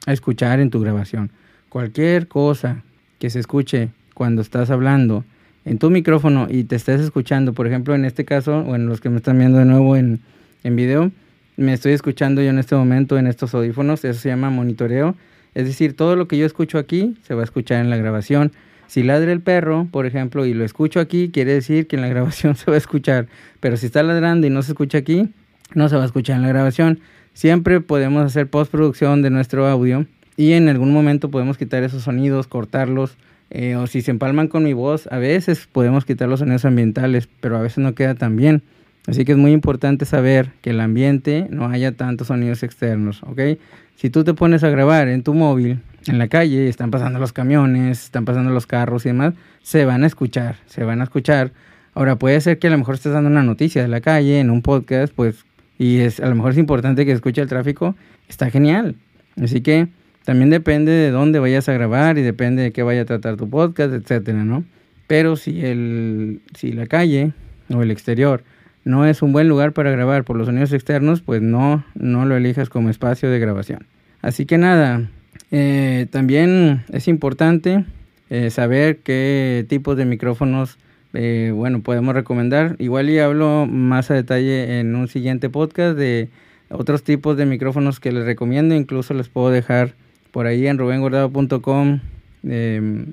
a 0.06 0.14
escuchar 0.14 0.60
en 0.60 0.70
tu 0.70 0.80
grabación. 0.80 1.32
Cualquier 1.70 2.28
cosa 2.28 2.84
que 3.20 3.30
se 3.30 3.40
escuche 3.40 3.90
cuando 4.14 4.42
estás 4.42 4.70
hablando 4.70 5.24
en 5.66 5.78
tu 5.78 5.90
micrófono 5.90 6.48
y 6.50 6.64
te 6.64 6.76
estés 6.76 7.02
escuchando, 7.02 7.54
por 7.54 7.68
ejemplo, 7.68 7.94
en 7.94 8.06
este 8.06 8.26
caso, 8.26 8.60
o 8.60 8.76
en 8.76 8.88
los 8.88 9.02
que 9.02 9.10
me 9.10 9.18
están 9.18 9.38
viendo 9.38 9.60
de 9.60 9.66
nuevo 9.66 9.96
en, 9.96 10.22
en 10.64 10.76
video, 10.76 11.12
me 11.58 11.74
estoy 11.74 11.92
escuchando 11.92 12.42
yo 12.42 12.50
en 12.50 12.58
este 12.58 12.76
momento 12.76 13.18
en 13.18 13.28
estos 13.28 13.54
audífonos, 13.54 14.04
eso 14.06 14.20
se 14.20 14.30
llama 14.30 14.50
monitoreo. 14.50 15.16
Es 15.56 15.66
decir, 15.66 15.96
todo 15.96 16.16
lo 16.16 16.28
que 16.28 16.38
yo 16.38 16.46
escucho 16.46 16.78
aquí 16.78 17.18
se 17.24 17.34
va 17.34 17.42
a 17.42 17.44
escuchar 17.44 17.82
en 17.82 17.90
la 17.90 17.98
grabación. 17.98 18.54
Si 18.90 19.04
ladra 19.04 19.32
el 19.32 19.42
perro, 19.42 19.88
por 19.92 20.08
ejemplo, 20.08 20.48
y 20.48 20.56
lo 20.56 20.66
escucho 20.66 21.00
aquí, 21.00 21.30
quiere 21.30 21.54
decir 21.54 21.86
que 21.86 21.96
en 21.96 22.02
la 22.02 22.08
grabación 22.10 22.56
se 22.56 22.72
va 22.72 22.74
a 22.74 22.80
escuchar. 22.80 23.28
Pero 23.60 23.78
si 23.78 23.86
está 23.86 24.02
ladrando 24.02 24.48
y 24.48 24.50
no 24.50 24.64
se 24.64 24.72
escucha 24.72 24.98
aquí, 24.98 25.30
no 25.76 25.88
se 25.90 25.96
va 25.96 26.02
a 26.02 26.06
escuchar 26.08 26.38
en 26.38 26.42
la 26.42 26.48
grabación. 26.48 27.00
Siempre 27.34 27.82
podemos 27.82 28.26
hacer 28.26 28.50
postproducción 28.50 29.22
de 29.22 29.30
nuestro 29.30 29.68
audio 29.68 30.08
y 30.38 30.54
en 30.54 30.70
algún 30.70 30.92
momento 30.92 31.30
podemos 31.30 31.56
quitar 31.56 31.84
esos 31.84 32.02
sonidos, 32.02 32.48
cortarlos. 32.48 33.16
Eh, 33.52 33.76
o 33.76 33.86
si 33.86 34.02
se 34.02 34.10
empalman 34.10 34.48
con 34.48 34.64
mi 34.64 34.74
voz, 34.74 35.08
a 35.12 35.20
veces 35.20 35.68
podemos 35.72 36.04
quitar 36.04 36.28
los 36.28 36.40
sonidos 36.40 36.66
ambientales, 36.66 37.30
pero 37.42 37.58
a 37.58 37.62
veces 37.62 37.78
no 37.78 37.94
queda 37.94 38.16
tan 38.16 38.38
bien. 38.38 38.64
Así 39.06 39.24
que 39.24 39.34
es 39.34 39.38
muy 39.38 39.52
importante 39.52 40.06
saber 40.06 40.50
que 40.62 40.72
el 40.72 40.80
ambiente 40.80 41.48
no 41.52 41.68
haya 41.68 41.92
tantos 41.92 42.28
sonidos 42.28 42.64
externos, 42.64 43.22
¿ok? 43.24 43.60
Si 43.96 44.10
tú 44.10 44.24
te 44.24 44.34
pones 44.34 44.64
a 44.64 44.70
grabar 44.70 45.08
en 45.08 45.22
tu 45.24 45.36
móvil, 45.36 45.80
en 46.08 46.18
la 46.18 46.28
calle, 46.28 46.68
están 46.68 46.92
pasando 46.92 47.20
los 47.20 47.34
camiones, 47.34 48.04
están 48.06 48.26
pasando 48.26 48.52
los 48.52 48.68
carros 48.68 49.06
y 49.06 49.10
demás, 49.10 49.34
se 49.62 49.86
van 49.86 50.04
a 50.04 50.08
escuchar, 50.08 50.58
se 50.66 50.84
van 50.84 51.02
a 51.02 51.04
escuchar. 51.04 51.52
Ahora 51.94 52.18
puede 52.18 52.40
ser 52.42 52.60
que 52.60 52.68
a 52.68 52.70
lo 52.70 52.78
mejor 52.78 52.96
estés 52.96 53.14
dando 53.14 53.30
una 53.30 53.44
noticia 53.44 53.82
de 53.82 53.88
la 53.88 54.02
calle, 54.02 54.40
en 54.40 54.50
un 54.50 54.62
podcast, 54.62 55.14
pues, 55.14 55.46
y 55.78 56.00
es, 56.00 56.20
a 56.20 56.28
lo 56.28 56.36
mejor 56.36 56.52
es 56.52 56.58
importante 56.58 57.06
que 57.06 57.12
escuche 57.12 57.42
el 57.42 57.48
tráfico, 57.48 57.96
está 58.28 58.50
genial. 58.50 58.96
Así 59.42 59.62
que 59.62 59.88
también 60.26 60.50
depende 60.50 60.92
de 60.92 61.12
dónde 61.12 61.40
vayas 61.40 61.70
a 61.70 61.74
grabar 61.74 62.18
y 62.18 62.22
depende 62.22 62.62
de 62.64 62.72
qué 62.72 62.84
vaya 62.84 63.02
a 63.02 63.06
tratar 63.06 63.36
tu 63.38 63.50
podcast, 63.50 63.94
etcétera, 63.94 64.44
¿no? 64.44 64.64
Pero 65.08 65.36
si, 65.36 65.66
el, 65.66 66.42
si 66.56 66.72
la 66.72 66.86
calle 66.86 67.34
o 67.74 67.82
el 67.82 67.90
exterior 67.90 68.44
no 68.84 69.06
es 69.06 69.22
un 69.22 69.34
buen 69.34 69.48
lugar 69.48 69.74
para 69.74 69.92
grabar 69.92 70.24
por 70.24 70.38
los 70.38 70.48
sonidos 70.48 70.72
externos, 70.74 71.22
pues 71.22 71.42
no, 71.42 71.84
no 71.96 72.26
lo 72.26 72.36
elijas 72.36 72.70
como 72.70 72.90
espacio 72.90 73.30
de 73.30 73.40
grabación. 73.40 73.88
Así 74.22 74.46
que 74.46 74.58
nada, 74.58 75.10
eh, 75.52 76.08
también 76.12 76.84
es 76.92 77.08
importante 77.08 77.86
eh, 78.30 78.50
saber 78.50 78.98
qué 79.00 79.66
tipos 79.68 79.98
de 79.98 80.06
micrófonos, 80.06 80.78
eh, 81.14 81.52
bueno, 81.54 81.82
podemos 81.82 82.14
recomendar. 82.14 82.76
Igual 82.80 83.10
y 83.10 83.20
hablo 83.20 83.66
más 83.66 84.12
a 84.12 84.14
detalle 84.14 84.80
en 84.80 84.96
un 84.96 85.08
siguiente 85.08 85.50
podcast 85.50 85.98
de 85.98 86.30
otros 86.70 87.04
tipos 87.04 87.38
de 87.38 87.46
micrófonos 87.46 88.00
que 88.00 88.12
les 88.12 88.26
recomiendo. 88.26 88.76
Incluso 88.76 89.14
les 89.14 89.30
puedo 89.30 89.50
dejar 89.50 89.94
por 90.32 90.46
ahí 90.46 90.68
en 90.68 90.78
rubengordado.com 90.78 92.00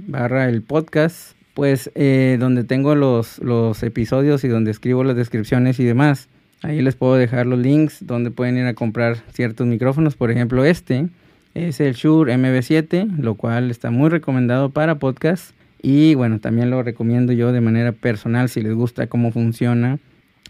barra 0.09 0.49
el 0.49 0.63
podcast 0.63 1.37
pues 1.57 1.91
eh, 1.95 2.37
donde 2.39 2.65
tengo 2.65 2.95
los, 2.95 3.39
los 3.39 3.83
episodios 3.83 4.45
y 4.45 4.49
donde 4.49 4.71
escribo 4.71 5.05
las 5.05 5.17
descripciones 5.17 5.81
y 5.81 5.85
demás. 5.85 6.29
Ahí 6.63 6.83
les 6.83 6.97
puedo 6.97 7.15
dejar 7.15 7.47
los 7.47 7.59
links 7.59 8.07
donde 8.07 8.31
pueden 8.31 8.59
ir 8.59 8.67
a 8.67 8.75
comprar 8.75 9.23
ciertos 9.33 9.67
micrófonos. 9.67 10.17
Por 10.17 10.31
ejemplo, 10.31 10.67
este 10.67 11.09
es 11.57 11.81
el 11.81 11.95
Shure 11.95 12.37
MB7, 12.37 13.17
lo 13.19 13.35
cual 13.35 13.71
está 13.71 13.91
muy 13.91 14.11
recomendado 14.11 14.71
para 14.71 14.99
podcast. 14.99 15.53
Y 15.81 16.15
bueno, 16.15 16.39
también 16.39 16.69
lo 16.69 16.83
recomiendo 16.83 17.33
yo 17.33 17.51
de 17.51 17.63
manera 17.63 17.93
personal 17.93 18.51
si 18.51 18.61
les 18.61 18.75
gusta 18.75 19.07
cómo 19.07 19.33
funciona. 19.33 19.99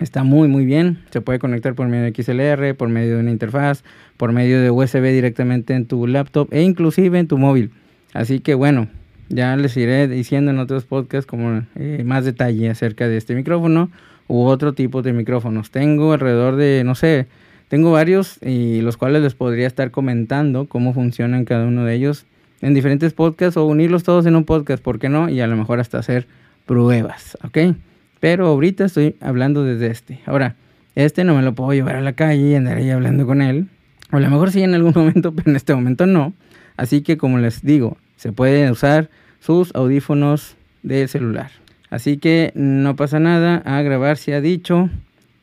Está 0.01 0.25
muy 0.25 0.49
muy 0.49 0.65
bien. 0.65 0.99
Se 1.11 1.21
puede 1.21 1.39
conectar 1.39 1.75
por 1.75 1.87
medio 1.87 2.05
de 2.05 2.13
XLR, 2.13 2.75
por 2.77 2.89
medio 2.89 3.15
de 3.15 3.21
una 3.21 3.31
interfaz, 3.31 3.85
por 4.17 4.33
medio 4.33 4.61
de 4.61 4.71
USB 4.71 5.03
directamente 5.13 5.75
en 5.75 5.87
tu 5.87 6.07
laptop 6.09 6.49
e 6.53 6.63
inclusive 6.63 7.19
en 7.19 7.29
tu 7.29 7.39
móvil. 7.39 7.71
Así 8.13 8.41
que 8.41 8.55
bueno, 8.55 8.89
ya 9.29 9.57
les 9.57 9.77
iré 9.77 10.09
diciendo 10.09 10.51
en 10.51 10.59
otros 10.59 10.85
podcasts 10.85 11.27
como 11.27 11.63
eh, 11.77 12.03
más 12.05 12.25
detalle 12.25 12.69
acerca 12.69 13.09
de 13.09 13.17
este 13.17 13.35
micrófono 13.37 13.91
u 14.27 14.43
otro 14.43 14.73
tipo 14.73 15.03
de 15.03 15.13
micrófonos. 15.13 15.71
Tengo 15.71 16.13
alrededor 16.13 16.57
de, 16.57 16.83
no 16.85 16.97
sé, 16.97 17.29
tengo 17.69 17.93
varios 17.93 18.39
y 18.43 18.81
los 18.81 18.97
cuales 18.97 19.23
les 19.23 19.35
podría 19.35 19.67
estar 19.67 19.91
comentando 19.91 20.67
cómo 20.67 20.95
funcionan 20.95 21.45
cada 21.45 21.67
uno 21.67 21.85
de 21.85 21.95
ellos 21.95 22.27
en 22.61 22.75
diferentes 22.75 23.13
podcasts 23.13 23.57
o 23.57 23.67
unirlos 23.67 24.03
todos 24.03 24.27
en 24.27 24.37
un 24.37 24.45
podcast, 24.45 24.83
¿por 24.83 24.99
qué 24.99 25.09
no? 25.09 25.29
Y 25.29 25.41
a 25.41 25.47
lo 25.47 25.57
mejor 25.57 25.81
hasta 25.81 25.99
hacer 25.99 26.27
pruebas, 26.65 27.37
¿ok? 27.45 27.77
Pero 28.21 28.47
ahorita 28.47 28.85
estoy 28.85 29.17
hablando 29.21 29.65
desde 29.65 29.89
este. 29.89 30.21
Ahora, 30.27 30.57
este 30.95 31.25
no 31.25 31.35
me 31.35 31.43
lo 31.43 31.55
puedo 31.55 31.73
llevar 31.73 31.97
a 31.97 32.01
la 32.01 32.15
calle 32.15 32.51
y 32.51 32.55
andar 32.55 32.79
ahí 32.79 32.91
hablando 32.91 33.27
con 33.27 33.43
él. 33.43 33.69
O 34.13 34.17
a 34.17 34.21
lo 34.21 34.31
mejor 34.31 34.51
sí 34.51 34.63
en 34.63 34.75
algún 34.75 34.93
momento, 34.97 35.33
pero 35.35 35.51
en 35.51 35.57
este 35.57 35.75
momento 35.75 36.07
no. 36.07 36.33
Así 36.77 37.03
que 37.03 37.17
como 37.17 37.39
les 37.39 37.63
digo, 37.63 37.97
se 38.17 38.33
pueden 38.33 38.71
usar 38.71 39.11
sus 39.41 39.75
audífonos 39.75 40.57
del 40.83 41.09
celular. 41.09 41.51
Así 41.91 42.19
que 42.19 42.53
no 42.55 42.97
pasa 42.97 43.21
nada, 43.21 43.63
a 43.65 43.81
grabar 43.83 44.17
se 44.17 44.35
ha 44.35 44.41
dicho, 44.41 44.91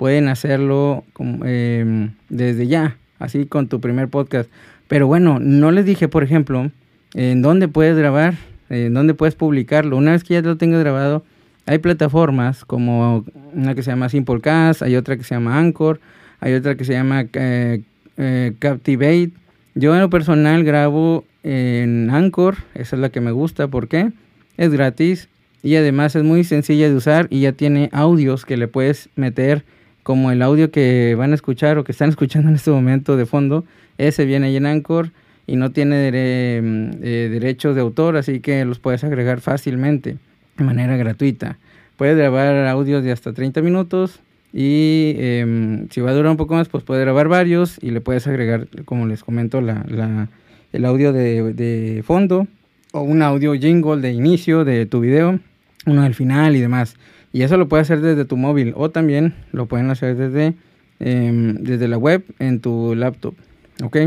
pueden 0.03 0.27
hacerlo 0.27 1.05
em, 1.45 2.12
desde 2.27 2.67
ya, 2.67 2.98
así 3.19 3.45
con 3.45 3.69
tu 3.69 3.79
primer 3.79 4.10
podcast. 4.10 4.50
Pero 4.89 5.07
bueno, 5.07 5.39
no 5.39 5.72
les 5.72 5.86
dije, 5.86 6.10
por 6.10 6.24
ejemplo, 6.24 6.69
en 7.13 7.41
dónde 7.41 7.69
puedes 7.69 7.95
grabar, 7.95 8.33
en 8.69 8.93
dónde 8.93 9.13
puedes 9.13 9.36
publicarlo. 9.36 9.95
Una 9.95 10.12
vez 10.12 10.25
que 10.25 10.33
ya 10.33 10.41
lo 10.41 10.57
tengas 10.57 10.81
grabado, 10.81 11.24
hay 11.65 11.77
plataformas 11.77 12.65
como 12.65 13.24
una 13.53 13.75
que 13.75 13.81
se 13.81 13.91
llama 13.91 14.10
Simplecast, 14.10 14.81
hay 14.81 14.98
otra 14.98 15.15
que 15.15 15.24
se 15.24 15.36
llama 15.36 15.57
Anchor, 15.57 16.01
hay 16.41 16.53
otra 16.55 16.75
que 16.75 16.83
se 16.83 16.91
llama 16.91 17.24
eh, 17.31 17.81
eh, 18.17 18.55
Captivate. 18.60 19.31
Yo 19.74 19.93
en 19.95 20.01
lo 20.01 20.10
personal 20.10 20.65
grabo 20.65 21.24
en 21.43 22.10
Anchor, 22.10 22.57
esa 22.74 22.98
es 22.98 23.01
la 23.01 23.07
que 23.07 23.22
me 23.22 23.31
gusta, 23.31 23.69
porque 23.69 24.12
es 24.57 24.69
gratis 24.69 25.29
y 25.62 25.77
además 25.77 26.13
es 26.17 26.25
muy 26.25 26.43
sencilla 26.43 26.89
de 26.89 26.95
usar 26.95 27.27
y 27.29 27.39
ya 27.39 27.53
tiene 27.53 27.88
audios 27.93 28.43
que 28.43 28.57
le 28.57 28.67
puedes 28.67 29.07
meter 29.15 29.63
como 30.03 30.31
el 30.31 30.41
audio 30.41 30.72
que 30.72 31.15
van 31.17 31.31
a 31.31 31.36
escuchar 31.36 31.77
o 31.77 31.83
que 31.83 31.91
están 31.91 32.10
escuchando 32.15 32.50
en 32.50 32.55
este 32.55 32.72
momento 32.72 33.17
de 33.17 33.25
fondo, 33.25 33.65
ese 33.98 34.25
viene 34.25 34.48
ahí 34.48 34.57
en 34.57 34.65
Anchor 34.65 35.12
y 35.48 35.55
no 35.55 35.72
tiene 35.72 36.10
eh, 36.13 37.29
derechos 37.31 37.75
de 37.75 37.81
autor, 37.81 38.17
así 38.17 38.39
que 38.39 38.63
los 38.65 38.79
puedes 38.79 39.03
agregar 39.03 39.41
fácilmente 39.41 40.17
de 40.57 40.63
manera 40.63 40.95
gratuita. 40.95 41.57
Puedes 41.98 42.17
grabar 42.17 42.67
audios 42.67 43.03
de 43.03 43.12
hasta 43.12 43.33
30 43.33 43.62
minutos 43.62 44.19
y 44.51 45.15
em, 45.17 45.89
si 45.89 46.01
va 46.01 46.12
a 46.12 46.13
durar 46.13 46.31
un 46.31 46.38
poco 46.38 46.53
más, 46.53 46.69
pues 46.69 46.83
puedes 46.83 47.03
grabar 47.03 47.27
varios 47.27 47.77
y 47.81 47.91
le 47.91 48.01
puedes 48.01 48.27
agregar, 48.27 48.67
como 48.86 49.07
les 49.07 49.24
comento, 49.24 49.62
la 49.62 50.27
el 50.74 50.86
audio 50.86 51.13
de, 51.13 52.03
fondo 52.05 52.48
o 52.91 53.01
un 53.01 53.22
audio 53.22 53.53
jingle 53.53 54.01
de 54.01 54.12
inicio 54.12 54.65
de 54.65 54.86
tu 54.86 55.00
video, 55.00 55.39
uno 55.85 56.03
del 56.03 56.15
final 56.15 56.55
y 56.55 56.61
demás. 56.61 56.95
Y 57.31 57.41
eso 57.41 57.57
lo 57.57 57.67
puedes 57.67 57.89
hacer 57.89 58.01
desde 58.01 58.25
tu 58.25 58.37
móvil 58.37 58.73
o 58.75 58.89
también 58.91 59.33
lo 59.51 59.65
pueden 59.65 59.89
hacer 59.89 60.15
desde, 60.15 60.53
em, 60.99 61.55
desde 61.55 61.87
la 61.87 61.97
web 61.97 62.23
en 62.39 62.59
tu 62.59 62.95
laptop. 62.95 63.35
¿Ok? 63.83 63.97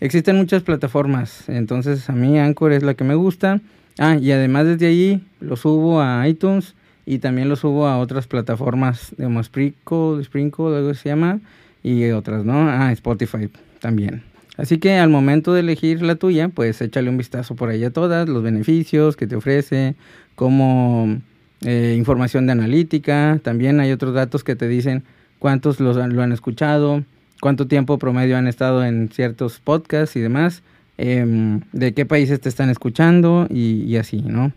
Existen 0.00 0.36
muchas 0.36 0.62
plataformas, 0.62 1.48
entonces 1.48 2.10
a 2.10 2.12
mí 2.12 2.38
Anchor 2.38 2.72
es 2.72 2.82
la 2.82 2.94
que 2.94 3.04
me 3.04 3.14
gusta. 3.14 3.60
Ah, 3.98 4.16
y 4.16 4.30
además 4.30 4.66
desde 4.66 4.88
allí 4.88 5.24
lo 5.40 5.56
subo 5.56 6.02
a 6.02 6.28
iTunes 6.28 6.74
y 7.06 7.18
también 7.18 7.48
lo 7.48 7.56
subo 7.56 7.86
a 7.86 7.98
otras 7.98 8.26
plataformas, 8.26 9.14
como 9.16 9.42
Sprinkle, 9.42 10.76
algo 10.76 10.92
se 10.92 11.08
llama, 11.08 11.40
y 11.82 12.10
otras, 12.10 12.44
¿no? 12.44 12.68
Ah, 12.68 12.92
Spotify 12.92 13.48
también. 13.80 14.22
Así 14.56 14.78
que 14.78 14.94
al 14.94 15.10
momento 15.10 15.52
de 15.52 15.60
elegir 15.60 16.02
la 16.02 16.14
tuya, 16.14 16.48
pues 16.48 16.80
échale 16.80 17.10
un 17.10 17.18
vistazo 17.18 17.54
por 17.56 17.68
ahí 17.68 17.84
a 17.84 17.90
todas, 17.90 18.28
los 18.28 18.42
beneficios 18.42 19.16
que 19.16 19.26
te 19.26 19.36
ofrece, 19.36 19.94
como 20.34 21.18
eh, 21.62 21.94
información 21.96 22.46
de 22.46 22.52
analítica, 22.52 23.38
también 23.42 23.80
hay 23.80 23.92
otros 23.92 24.14
datos 24.14 24.44
que 24.44 24.56
te 24.56 24.68
dicen 24.68 25.04
cuántos 25.38 25.80
los, 25.80 25.96
lo 25.96 26.22
han 26.22 26.32
escuchado, 26.32 27.04
cuánto 27.40 27.66
tiempo 27.66 27.98
promedio 27.98 28.36
han 28.36 28.46
estado 28.46 28.84
en 28.84 29.10
ciertos 29.10 29.60
podcasts 29.60 30.16
y 30.16 30.20
demás, 30.20 30.62
em, 30.98 31.60
de 31.72 31.92
qué 31.92 32.06
países 32.06 32.40
te 32.40 32.48
están 32.48 32.70
escuchando 32.70 33.46
y, 33.50 33.96
así, 33.96 34.22
¿no? 34.22 34.52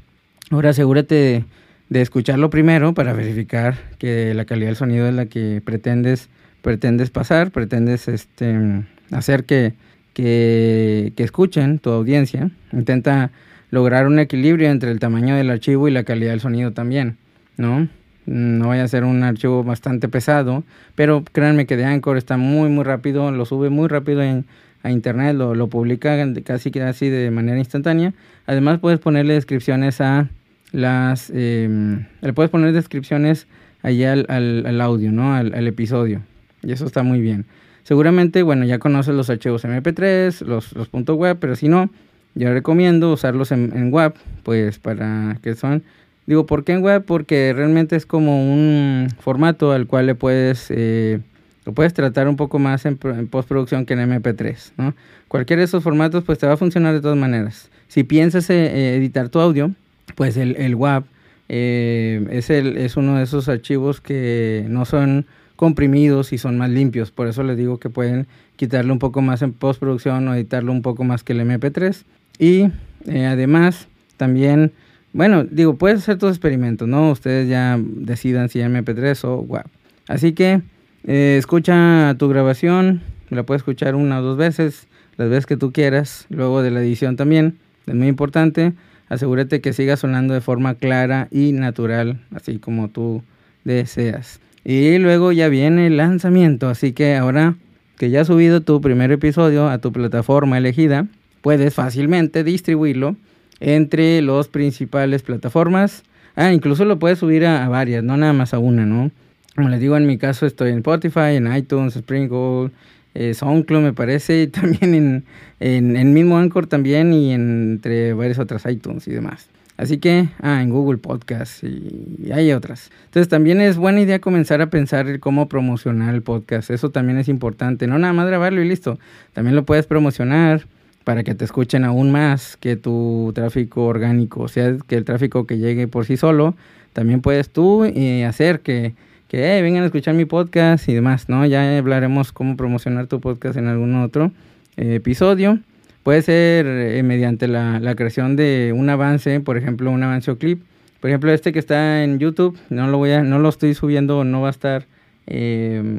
Ahora 0.51 0.69
asegúrate 0.69 1.45
de, 1.89 2.01
escucharlo 2.01 2.49
primero 2.49 2.93
para 2.93 3.13
verificar 3.13 3.77
que 3.97 4.33
la 4.33 4.45
calidad 4.45 4.67
del 4.67 4.75
sonido 4.75 5.07
es 5.07 5.13
la 5.13 5.25
que 5.25 5.61
pretendes, 5.63 6.29
pretendes 6.61 7.09
pasar, 7.09 7.51
pretendes 7.51 8.07
este, 8.07 8.83
hacer 9.11 9.43
que, 9.43 9.73
que, 10.13 11.13
que 11.15 11.23
escuchen 11.23 11.79
tu 11.79 11.91
audiencia. 11.91 12.51
Intenta 12.71 13.31
lograr 13.71 14.07
un 14.07 14.19
equilibrio 14.19 14.69
entre 14.69 14.91
el 14.91 14.99
tamaño 14.99 15.35
del 15.35 15.49
archivo 15.49 15.87
y 15.87 15.91
la 15.91 16.03
calidad 16.03 16.31
del 16.31 16.39
sonido 16.39 16.71
también, 16.71 17.17
¿no? 17.57 17.87
No 18.25 18.67
vaya 18.67 18.83
a 18.83 18.87
ser 18.87 19.03
un 19.05 19.23
archivo 19.23 19.63
bastante 19.63 20.07
pesado, 20.07 20.63
pero 20.95 21.23
créanme 21.31 21.65
que 21.65 21.77
de 21.77 21.85
Anchor 21.85 22.17
está 22.17 22.37
muy, 22.37 22.69
muy 22.69 22.83
rápido, 22.83 23.31
lo 23.31 23.45
sube 23.45 23.69
muy 23.69 23.87
rápido 23.87 24.21
en, 24.21 24.45
a 24.83 24.91
internet, 24.91 25.35
lo, 25.35 25.55
lo 25.55 25.67
publica 25.67 26.15
casi 26.43 26.71
así 26.79 27.09
de 27.09 27.31
manera 27.31 27.57
instantánea. 27.57 28.13
Además 28.45 28.79
puedes 28.79 28.99
ponerle 28.99 29.33
descripciones 29.33 29.99
a 30.01 30.29
las... 30.71 31.31
Eh, 31.33 31.99
le 32.21 32.33
puedes 32.33 32.51
poner 32.51 32.71
descripciones 32.73 33.47
allá 33.81 34.13
al, 34.13 34.25
al, 34.65 34.81
audio, 34.81 35.11
¿no? 35.11 35.33
Al, 35.33 35.53
al, 35.53 35.67
episodio. 35.67 36.21
Y 36.63 36.71
eso 36.71 36.85
está 36.85 37.03
muy 37.03 37.21
bien. 37.21 37.45
Seguramente, 37.89 38.43
bueno, 38.43 38.65
ya 38.65 38.77
conoces 38.77 39.15
los 39.15 39.31
archivos 39.31 39.65
MP3, 39.65 40.45
los, 40.45 40.73
los 40.73 40.89
.web, 40.91 41.37
pero 41.41 41.55
si 41.55 41.69
no, 41.69 41.89
yo 42.35 42.53
recomiendo 42.53 43.11
usarlos 43.11 43.51
en, 43.51 43.75
en 43.75 43.91
web, 43.91 44.13
pues 44.43 44.77
para 44.77 45.39
que 45.41 45.55
son 45.55 45.81
Digo, 46.27 46.45
¿por 46.45 46.65
qué 46.65 46.73
en 46.73 46.83
web? 46.83 47.03
Porque 47.03 47.51
realmente 47.55 47.95
es 47.95 48.05
como 48.05 48.53
un 48.53 49.07
formato 49.19 49.71
al 49.71 49.87
cual 49.87 50.05
le 50.05 50.13
puedes, 50.13 50.67
eh, 50.69 51.19
lo 51.65 51.73
puedes 51.73 51.95
tratar 51.95 52.27
un 52.27 52.35
poco 52.35 52.59
más 52.59 52.85
en, 52.85 52.95
postproducción 52.95 53.87
que 53.87 53.95
en 53.95 54.01
MP3, 54.01 54.73
¿no? 54.77 54.93
Cualquiera 55.27 55.61
de 55.61 55.65
esos 55.65 55.81
formatos 55.81 56.23
pues 56.23 56.37
te 56.37 56.45
va 56.45 56.53
a 56.53 56.57
funcionar 56.57 56.93
de 56.93 57.01
todas 57.01 57.17
maneras. 57.17 57.71
Si 57.87 58.03
piensas 58.03 58.47
eh, 58.51 58.97
editar 58.97 59.29
tu 59.29 59.39
audio, 59.39 59.71
pues 60.13 60.37
el, 60.37 60.55
el 60.57 60.75
WAV 60.75 61.05
eh, 61.49 62.27
es, 62.29 62.51
el, 62.51 62.77
es 62.77 62.97
uno 62.97 63.17
de 63.17 63.23
esos 63.23 63.49
archivos 63.49 63.99
que 63.99 64.67
no 64.69 64.85
son 64.85 65.25
comprimidos 65.59 66.31
y 66.31 66.37
son 66.37 66.57
más 66.57 66.69
limpios. 66.69 67.11
Por 67.11 67.27
eso 67.27 67.43
les 67.43 67.57
digo 67.57 67.79
que 67.79 67.89
pueden 67.89 68.27
quitarle 68.55 68.93
un 68.93 68.99
poco 68.99 69.21
más 69.21 69.41
en 69.41 69.51
postproducción 69.51 70.25
o 70.29 70.33
editarlo 70.33 70.71
un 70.71 70.81
poco 70.81 71.03
más 71.03 71.23
que 71.23 71.33
el 71.33 71.41
MP3. 71.41 72.03
Y 72.39 72.69
además 73.09 73.89
también 74.15 74.71
bueno, 75.11 75.43
digo, 75.43 75.75
puedes 75.75 75.99
hacer 75.99 76.17
tus 76.17 76.29
experimentos, 76.29 76.87
¿no? 76.87 77.09
Ustedes 77.11 77.49
ya 77.49 77.79
decidan 77.81 78.49
si 78.49 78.59
MP3 78.59 79.23
o 79.25 79.39
WAV. 79.41 79.65
Así 80.07 80.33
que 80.33 80.61
eh, 81.05 81.35
escucha 81.39 82.15
tu 82.19 82.29
grabación, 82.29 83.01
la 83.29 83.43
puedes 83.43 83.61
escuchar 83.61 83.95
una 83.95 84.19
o 84.19 84.21
dos 84.21 84.37
veces, 84.37 84.87
las 85.17 85.29
veces 85.29 85.47
que 85.47 85.57
tú 85.57 85.71
quieras, 85.71 86.27
luego 86.29 86.61
de 86.61 86.69
la 86.69 86.81
edición 86.81 87.15
también, 87.15 87.57
es 87.87 87.95
muy 87.95 88.07
importante. 88.07 88.73
Asegúrate 89.07 89.61
que 89.61 89.73
siga 89.73 89.97
sonando 89.97 90.35
de 90.35 90.41
forma 90.41 90.75
clara 90.75 91.27
y 91.31 91.53
natural, 91.53 92.21
así 92.35 92.59
como 92.59 92.89
tú 92.89 93.23
deseas. 93.63 94.39
Y 94.69 94.99
luego 94.99 95.31
ya 95.31 95.49
viene 95.49 95.87
el 95.87 95.97
lanzamiento, 95.97 96.69
así 96.69 96.93
que 96.93 97.15
ahora 97.15 97.55
que 97.97 98.11
ya 98.11 98.21
has 98.21 98.27
subido 98.27 98.61
tu 98.61 98.79
primer 98.81 99.11
episodio 99.11 99.67
a 99.67 99.79
tu 99.79 99.91
plataforma 99.91 100.59
elegida, 100.59 101.07
puedes 101.41 101.73
fácilmente 101.73 102.43
distribuirlo 102.43 103.15
entre 103.59 104.21
las 104.21 104.47
principales 104.47 105.23
plataformas. 105.23 106.03
Ah, 106.35 106.53
incluso 106.53 106.85
lo 106.85 106.99
puedes 106.99 107.17
subir 107.17 107.47
a, 107.47 107.67
varias, 107.67 108.03
no 108.03 108.15
nada 108.15 108.31
más 108.33 108.53
a 108.53 108.59
una, 108.59 108.85
¿no? 108.85 109.09
Como 109.55 109.69
les 109.69 109.79
digo, 109.79 109.97
en 109.97 110.05
mi 110.05 110.19
caso 110.19 110.45
estoy 110.45 110.69
en 110.69 110.77
Spotify, 110.77 111.37
en 111.37 111.51
iTunes, 111.51 111.95
Springboard, 111.95 112.71
eh, 113.15 113.33
SoundCloud 113.33 113.81
me 113.81 113.93
parece, 113.93 114.43
y 114.43 114.47
también 114.49 114.93
en, 114.93 115.23
en, 115.59 115.97
en, 115.97 116.13
mismo 116.13 116.37
Anchor 116.37 116.67
también 116.67 117.11
y 117.11 117.33
entre 117.33 118.13
varias 118.13 118.37
otras 118.37 118.67
iTunes 118.67 119.07
y 119.07 119.13
demás. 119.13 119.49
Así 119.79 119.97
que, 119.97 120.27
ah, 120.41 120.61
en 120.61 120.71
Google 120.71 120.97
Podcast 120.97 121.63
y, 121.63 122.33
hay 122.33 122.51
otras. 122.51 122.91
Entonces 123.05 123.29
también 123.29 123.61
es 123.61 123.77
buena 123.77 124.01
idea 124.01 124.19
comenzar 124.19 124.61
a 124.61 124.69
pensar 124.69 125.21
cómo 125.21 125.47
promocionar 125.47 126.13
el 126.13 126.21
podcast. 126.21 126.69
Eso 126.69 126.89
también 126.89 127.17
es 127.17 127.29
importante. 127.29 127.87
No 127.87 127.97
nada 127.97 128.11
más 128.11 128.27
grabarlo 128.27 128.61
y 128.61 128.67
listo. 128.67 128.99
También 129.31 129.55
lo 129.55 129.63
puedes 129.63 129.85
promocionar 129.85 130.65
para 131.05 131.23
que 131.23 131.33
te 131.33 131.45
escuchen 131.45 131.85
aún 131.85 132.11
más 132.11 132.57
que 132.57 132.75
tu 132.75 133.31
tráfico 133.33 133.85
orgánico, 133.85 134.41
o 134.41 134.47
sea, 134.49 134.75
que 134.85 134.97
el 134.97 135.05
tráfico 135.05 135.47
que 135.47 135.57
llegue 135.57 135.87
por 135.87 136.05
sí 136.05 136.17
solo, 136.17 136.55
también 136.91 137.21
puedes 137.21 137.49
tú 137.49 137.85
eh, 137.85 138.25
hacer 138.25 138.59
que, 138.59 138.95
que 139.29 139.61
vengan 139.61 139.83
a 139.83 139.85
escuchar 139.85 140.13
mi 140.13 140.25
podcast 140.25 140.89
y 140.89 140.93
demás, 140.93 141.29
¿no? 141.29 141.45
Ya 141.45 141.77
hablaremos 141.77 142.33
cómo 142.33 142.57
promocionar 142.57 143.07
tu 143.07 143.21
podcast 143.21 143.55
en 143.55 143.67
algún 143.67 143.95
otro 143.95 144.33
eh, 144.75 144.95
episodio. 144.95 145.59
Puede 146.03 146.21
ser 146.21 146.65
eh, 146.65 147.03
mediante 147.03 147.47
la, 147.47 147.93
creación 147.95 148.35
de 148.35 148.73
un 148.75 148.89
avance, 148.89 149.39
por 149.39 149.57
ejemplo, 149.57 149.91
un 149.91 150.03
avance 150.03 150.31
o 150.31 150.37
clip. 150.37 150.61
Por 150.99 151.09
ejemplo, 151.09 151.31
este 151.31 151.53
que 151.53 151.59
está 151.59 152.03
en 152.03 152.19
YouTube, 152.19 152.57
no 152.69 152.87
lo 152.87 152.97
voy 152.97 153.11
a, 153.11 153.23
no 153.23 153.39
lo 153.39 153.49
estoy 153.49 153.73
subiendo, 153.73 154.23
no 154.23 154.41
va 154.41 154.47
a 154.47 154.51
estar 154.51 154.85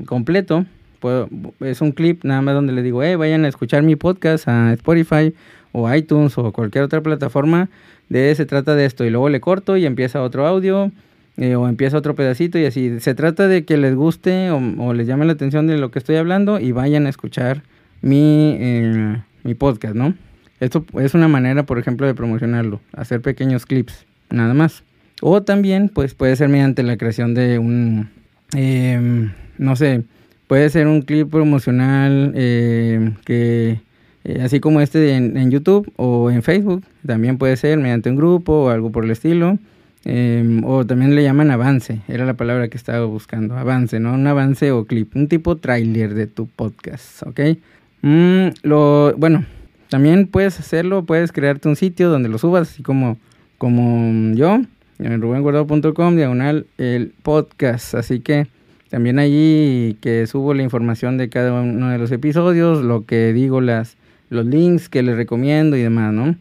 completo, 0.07 0.67
es 1.61 1.81
un 1.81 1.93
clip 1.93 2.25
nada 2.25 2.43
más 2.43 2.55
donde 2.55 2.73
le 2.73 2.83
digo, 2.83 3.03
eh, 3.03 3.17
vayan 3.17 3.45
a 3.45 3.49
escuchar 3.49 3.83
mi 3.83 3.97
podcast 3.97 4.49
a 4.49 4.73
Spotify 4.75 5.35
o 5.73 5.93
iTunes 5.93 6.37
o 6.39 6.53
cualquier 6.53 6.85
otra 6.85 7.01
plataforma. 7.03 7.69
De 8.09 8.35
se 8.35 8.45
trata 8.45 8.75
de 8.75 8.85
esto. 8.87 9.05
Y 9.05 9.11
luego 9.11 9.29
le 9.29 9.41
corto 9.41 9.77
y 9.77 9.87
empieza 9.87 10.23
otro 10.23 10.47
audio. 10.47 10.91
Eh, 11.37 11.55
o 11.55 11.69
empieza 11.69 11.97
otro 11.97 12.15
pedacito 12.15 12.59
y 12.59 12.67
así. 12.67 13.01
Se 13.01 13.15
trata 13.15 13.49
de 13.49 13.65
que 13.65 13.77
les 13.79 13.95
guste 13.95 14.51
o, 14.51 14.93
les 14.93 15.07
llame 15.07 15.25
la 15.25 15.33
atención 15.33 15.67
de 15.67 15.79
lo 15.79 15.91
que 15.91 15.99
estoy 15.99 16.17
hablando 16.17 16.61
y 16.61 16.73
vayan 16.73 17.07
a 17.07 17.09
escuchar 17.09 17.63
mi, 18.03 18.57
eh, 18.59 19.17
mi 19.44 19.55
podcast, 19.55 19.94
¿no? 19.94 20.14
Esto 20.61 20.85
es 21.00 21.14
una 21.14 21.29
manera, 21.29 21.64
por 21.64 21.79
ejemplo, 21.79 22.07
de 22.07 22.14
promocionarlo. 22.14 22.81
Hacer 22.92 23.20
pequeños 23.20 23.66
clips, 23.66 24.07
nada 24.31 24.55
más. 24.55 24.83
O 25.22 25.42
también, 25.42 25.88
pues 25.88 26.14
puede 26.14 26.37
ser 26.37 26.48
mediante 26.48 26.83
la 26.83 26.96
creación 26.96 27.35
de 27.35 27.59
un, 27.59 28.11
em, 28.55 29.33
no 29.59 29.76
sé, 29.76 30.05
Puede 30.50 30.68
ser 30.68 30.88
un 30.88 31.03
clip 31.03 31.31
promocional 31.31 32.33
eh, 32.35 33.12
que, 33.24 33.79
eh, 34.24 34.42
así 34.42 34.59
como 34.59 34.81
este 34.81 35.12
en, 35.14 35.48
YouTube 35.48 35.92
o 35.94 36.29
en 36.29 36.42
Facebook, 36.42 36.83
también 37.07 37.38
puede 37.38 37.57
ser 37.57 37.79
mediante 37.79 38.11
un 38.11 38.16
grupo 38.16 38.64
o 38.64 38.68
algo 38.70 38.90
por 38.90 39.05
el 39.05 39.12
estilo. 39.12 39.61
Em, 40.05 40.64
o 40.64 40.85
también 40.85 41.14
le 41.14 41.22
llaman 41.22 41.53
avance, 41.53 42.00
era 42.09 42.24
la 42.24 42.35
palabra 42.35 42.66
que 42.66 42.76
estaba 42.76 43.05
buscando, 43.07 43.57
avance, 43.57 44.00
¿no? 44.00 44.12
Un 44.12 44.26
avance 44.26 44.72
o 44.72 44.87
clip, 44.87 45.14
un 45.14 45.29
tipo 45.29 45.55
trailer 45.55 46.14
de 46.14 46.26
tu 46.26 46.48
podcast, 46.48 47.22
¿ok? 47.29 47.40
Mm, 48.03 48.49
lo, 48.63 49.15
bueno, 49.17 49.45
también 49.89 50.27
puedes 50.27 50.59
hacerlo, 50.59 51.05
puedes 51.05 51.33
crearte 51.33 51.69
un 51.69 51.77
sitio 51.77 52.09
donde 52.09 52.29
lo 52.29 52.39
subas, 52.39 52.71
así 52.71 52.83
como, 52.83 53.19
como 53.59 54.35
yo, 54.35 54.61
en 54.99 55.21
rubenguardado.com, 55.21 56.17
diagonal 56.17 56.67
el 56.79 57.13
podcast, 57.23 57.95
así 57.95 58.21
que 58.21 58.47
también 58.91 59.19
allí 59.19 59.97
que 60.01 60.27
subo 60.27 60.53
la 60.53 60.63
información 60.63 61.17
de 61.17 61.29
cada 61.29 61.53
uno 61.61 61.91
de 61.91 61.99
los 61.99 62.11
episodios, 62.11 62.83
lo 62.83 63.07
que 63.07 63.33
digo, 63.33 63.61
las, 63.61 63.97
los 64.31 64.45
links 64.47 64.89
que 64.89 65.03
les 65.03 65.17
recomiendo 65.17 65.77
y 65.77 65.83
demás, 65.83 66.13
¿no? 66.13 66.35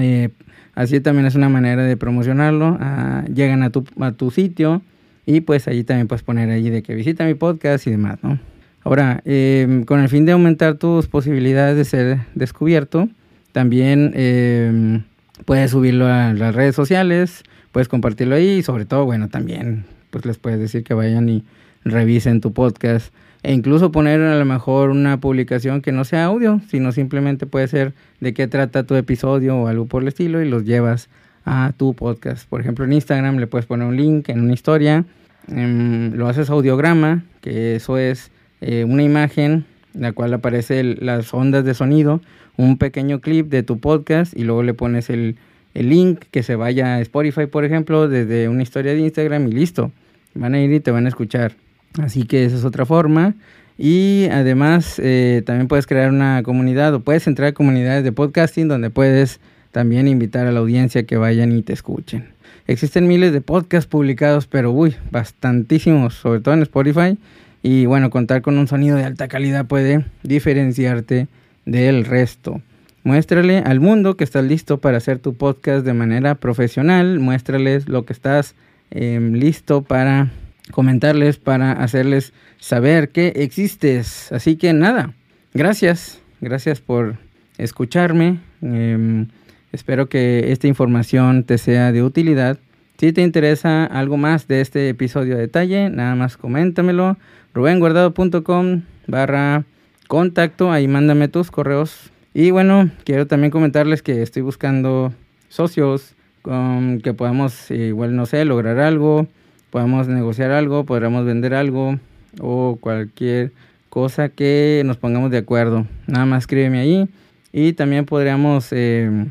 Eh, 0.00 0.30
así 0.74 1.00
también 1.00 1.26
es 1.26 1.34
una 1.34 1.48
manera 1.48 1.82
de 1.82 1.96
promocionarlo. 1.96 2.78
Ah, 2.80 3.24
llegan 3.34 3.62
a 3.62 3.70
tu, 3.70 3.84
a 4.00 4.12
tu 4.12 4.30
sitio 4.30 4.80
y 5.26 5.42
pues 5.42 5.68
allí 5.68 5.84
también 5.84 6.08
puedes 6.08 6.22
poner 6.22 6.50
allí 6.50 6.70
de 6.70 6.82
que 6.82 6.94
visita 6.94 7.26
mi 7.26 7.34
podcast 7.34 7.86
y 7.86 7.90
demás, 7.90 8.18
¿no? 8.22 8.38
Ahora, 8.82 9.20
em, 9.24 9.84
con 9.84 10.00
el 10.00 10.08
fin 10.08 10.24
de 10.24 10.32
aumentar 10.32 10.74
tus 10.74 11.06
posibilidades 11.06 11.76
de 11.76 11.84
ser 11.84 12.18
descubierto, 12.34 13.08
también 13.52 14.12
em, 14.14 15.02
puedes 15.44 15.72
subirlo 15.72 16.06
a 16.06 16.32
las 16.32 16.54
redes 16.54 16.74
sociales, 16.74 17.42
puedes 17.72 17.88
compartirlo 17.88 18.34
ahí 18.36 18.58
y 18.58 18.62
sobre 18.62 18.86
todo, 18.86 19.04
bueno, 19.04 19.28
también 19.28 19.84
pues 20.10 20.24
les 20.24 20.38
puedes 20.38 20.58
decir 20.58 20.82
que 20.82 20.94
vayan 20.94 21.28
y 21.28 21.44
revisen 21.84 22.40
tu 22.40 22.52
podcast 22.52 23.12
e 23.42 23.52
incluso 23.52 23.90
poner 23.90 24.20
a 24.20 24.38
lo 24.38 24.44
mejor 24.44 24.90
una 24.90 25.18
publicación 25.18 25.80
que 25.80 25.92
no 25.92 26.04
sea 26.04 26.24
audio, 26.26 26.60
sino 26.68 26.92
simplemente 26.92 27.46
puede 27.46 27.68
ser 27.68 27.94
de 28.20 28.34
qué 28.34 28.48
trata 28.48 28.84
tu 28.84 28.96
episodio 28.96 29.56
o 29.56 29.66
algo 29.66 29.86
por 29.86 30.02
el 30.02 30.08
estilo 30.08 30.42
y 30.42 30.48
los 30.48 30.64
llevas 30.64 31.08
a 31.44 31.72
tu 31.76 31.94
podcast. 31.94 32.48
Por 32.48 32.60
ejemplo, 32.60 32.84
en 32.84 32.92
Instagram 32.92 33.38
le 33.38 33.46
puedes 33.46 33.66
poner 33.66 33.86
un 33.86 33.96
link 33.96 34.28
en 34.28 34.40
una 34.40 34.52
historia, 34.52 35.04
em, 35.48 36.12
lo 36.12 36.28
haces 36.28 36.50
audiograma, 36.50 37.24
que 37.40 37.76
eso 37.76 37.96
es 37.96 38.30
eh, 38.60 38.84
una 38.84 39.02
imagen 39.02 39.64
en 39.94 40.02
la 40.02 40.12
cual 40.12 40.32
aparecen 40.34 40.98
las 41.00 41.32
ondas 41.34 41.64
de 41.64 41.74
sonido, 41.74 42.20
un 42.56 42.78
pequeño 42.78 43.20
clip 43.20 43.48
de 43.48 43.62
tu 43.62 43.78
podcast 43.78 44.36
y 44.36 44.44
luego 44.44 44.62
le 44.62 44.74
pones 44.74 45.10
el, 45.10 45.36
el 45.74 45.88
link 45.88 46.24
que 46.30 46.42
se 46.42 46.56
vaya 46.56 46.96
a 46.96 47.00
Spotify, 47.00 47.46
por 47.46 47.64
ejemplo, 47.64 48.08
desde 48.08 48.48
una 48.48 48.62
historia 48.62 48.92
de 48.92 49.00
Instagram 49.00 49.48
y 49.48 49.52
listo. 49.52 49.92
Van 50.34 50.54
a 50.54 50.60
ir 50.60 50.72
y 50.72 50.80
te 50.80 50.90
van 50.90 51.06
a 51.06 51.08
escuchar. 51.08 51.56
Así 51.98 52.24
que 52.24 52.44
esa 52.44 52.56
es 52.56 52.64
otra 52.64 52.86
forma. 52.86 53.34
Y 53.78 54.28
además 54.30 55.00
eh, 55.02 55.42
también 55.46 55.66
puedes 55.66 55.86
crear 55.86 56.10
una 56.10 56.42
comunidad 56.42 56.94
o 56.94 57.00
puedes 57.00 57.26
entrar 57.26 57.48
a 57.48 57.52
comunidades 57.52 58.04
de 58.04 58.12
podcasting 58.12 58.68
donde 58.68 58.90
puedes 58.90 59.40
también 59.72 60.06
invitar 60.06 60.46
a 60.46 60.52
la 60.52 60.60
audiencia 60.60 61.04
que 61.04 61.16
vayan 61.16 61.52
y 61.52 61.62
te 61.62 61.72
escuchen. 61.72 62.28
Existen 62.66 63.08
miles 63.08 63.32
de 63.32 63.40
podcasts 63.40 63.88
publicados, 63.88 64.46
pero 64.46 64.70
uy, 64.70 64.96
bastantísimos, 65.10 66.14
sobre 66.14 66.40
todo 66.40 66.54
en 66.54 66.62
Spotify. 66.62 67.18
Y 67.62 67.86
bueno, 67.86 68.10
contar 68.10 68.42
con 68.42 68.58
un 68.58 68.68
sonido 68.68 68.96
de 68.96 69.04
alta 69.04 69.28
calidad 69.28 69.66
puede 69.66 70.04
diferenciarte 70.22 71.28
del 71.66 72.04
resto. 72.04 72.62
Muéstrale 73.02 73.58
al 73.58 73.80
mundo 73.80 74.16
que 74.16 74.24
estás 74.24 74.44
listo 74.44 74.78
para 74.78 74.98
hacer 74.98 75.18
tu 75.18 75.34
podcast 75.34 75.84
de 75.84 75.94
manera 75.94 76.34
profesional. 76.34 77.18
Muéstrales 77.18 77.88
lo 77.88 78.04
que 78.04 78.12
estás 78.12 78.54
em, 78.90 79.34
listo 79.34 79.82
para 79.82 80.30
comentarles, 80.70 81.38
para 81.38 81.72
hacerles 81.72 82.32
saber 82.58 83.08
que 83.10 83.32
existes. 83.36 84.30
Así 84.32 84.56
que 84.56 84.72
nada, 84.72 85.14
gracias. 85.54 86.20
Gracias 86.40 86.80
por 86.80 87.16
escucharme. 87.58 88.40
Em, 88.62 89.28
espero 89.72 90.08
que 90.08 90.52
esta 90.52 90.66
información 90.66 91.44
te 91.44 91.58
sea 91.58 91.92
de 91.92 92.02
utilidad. 92.02 92.58
Si 93.00 93.14
te 93.14 93.22
interesa 93.22 93.86
algo 93.86 94.18
más 94.18 94.46
de 94.46 94.60
este 94.60 94.90
episodio 94.90 95.36
de 95.36 95.40
detalle, 95.40 95.88
nada 95.88 96.14
más 96.16 96.36
coméntamelo. 96.36 97.16
rubenguardado.com 97.54 98.82
barra 99.06 99.64
contacto. 100.06 100.70
Ahí 100.70 100.86
mándame 100.86 101.28
tus 101.28 101.50
correos 101.50 102.10
y 102.34 102.50
bueno, 102.50 102.90
quiero 103.04 103.26
también 103.26 103.50
comentarles 103.50 104.02
que 104.02 104.20
estoy 104.20 104.42
buscando 104.42 105.14
socios 105.48 106.14
con 106.42 107.00
que 107.00 107.14
podamos, 107.14 107.70
igual 107.70 108.14
no 108.16 108.26
sé, 108.26 108.44
lograr 108.44 108.78
algo, 108.78 109.26
podamos 109.70 110.06
negociar 110.06 110.50
algo, 110.50 110.84
podamos 110.84 111.24
vender 111.24 111.54
algo 111.54 111.98
o 112.38 112.76
cualquier 112.78 113.52
cosa 113.88 114.28
que 114.28 114.82
nos 114.84 114.98
pongamos 114.98 115.30
de 115.30 115.38
acuerdo. 115.38 115.86
Nada 116.06 116.26
más 116.26 116.42
escríbeme 116.42 116.80
ahí 116.80 117.08
y 117.50 117.72
también 117.72 118.04
podríamos, 118.04 118.68
eh, 118.72 119.24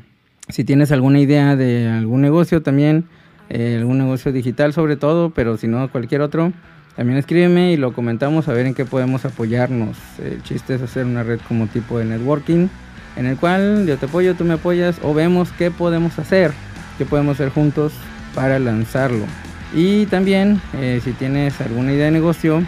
si 0.47 0.63
tienes 0.63 0.91
alguna 0.91 1.19
idea 1.19 1.55
de 1.55 1.87
algún 1.87 2.21
negocio 2.21 2.63
también, 2.63 3.05
eh, 3.05 3.18
algún 3.49 3.97
negocio 3.97 4.31
digital 4.31 4.73
sobre 4.73 4.95
todo, 4.95 5.31
pero 5.31 5.57
si 5.57 5.67
no 5.67 5.89
cualquier 5.89 6.21
otro, 6.21 6.53
también 6.95 7.17
escríbeme 7.17 7.71
y 7.71 7.77
lo 7.77 7.93
comentamos 7.93 8.47
a 8.47 8.53
ver 8.53 8.65
en 8.65 8.73
qué 8.73 8.85
podemos 8.85 9.25
apoyarnos. 9.25 9.97
El 10.23 10.43
chiste 10.43 10.75
es 10.75 10.81
hacer 10.81 11.05
una 11.05 11.23
red 11.23 11.39
como 11.47 11.67
tipo 11.67 11.97
de 11.97 12.05
networking 12.05 12.67
en 13.15 13.25
el 13.25 13.37
cual 13.37 13.85
yo 13.85 13.97
te 13.97 14.05
apoyo, 14.05 14.35
tú 14.35 14.45
me 14.45 14.53
apoyas 14.53 14.97
o 15.03 15.13
vemos 15.13 15.49
qué 15.57 15.71
podemos 15.71 16.17
hacer, 16.19 16.51
qué 16.97 17.05
podemos 17.05 17.35
hacer 17.35 17.49
juntos 17.49 17.93
para 18.35 18.59
lanzarlo. 18.59 19.25
Y 19.73 20.05
también 20.07 20.61
eh, 20.73 21.01
si 21.03 21.11
tienes 21.11 21.59
alguna 21.61 21.93
idea 21.93 22.05
de 22.05 22.11
negocio, 22.11 22.63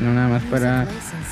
no 0.00 0.12
nada 0.14 0.28
más 0.28 0.42
para 0.44 0.86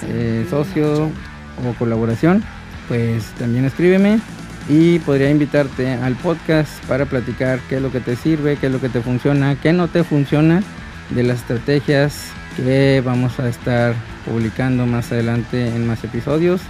eh, 0.09 0.47
socio 0.51 1.05
o 1.07 1.75
colaboración, 1.79 2.43
pues 2.88 3.25
también 3.38 3.64
escríbeme 3.64 4.19
y 4.68 4.98
podría 5.00 5.31
invitarte 5.31 5.92
al 5.92 6.14
podcast 6.14 6.83
para 6.87 7.07
platicar 7.07 7.61
qué 7.68 7.77
es 7.77 7.83
lo 7.83 7.92
que 7.92 8.00
te 8.00 8.16
sirve, 8.16 8.57
qué 8.57 8.66
es 8.66 8.72
lo 8.72 8.81
que 8.81 8.88
te 8.88 9.00
funciona, 9.00 9.57
qué 9.57 9.72
no 9.72 9.88
te 9.88 10.05
funciona 10.05 10.62
de 11.11 11.22
las 11.22 11.40
estrategias 11.40 12.31
que 12.57 13.03
vamos 13.05 13.38
a 13.40 13.48
estar 13.48 13.94
publicando 14.24 14.87
más 14.87 15.12
adelante 15.12 15.68
en 15.68 15.87
más 15.87 16.03
episodios 16.05 16.61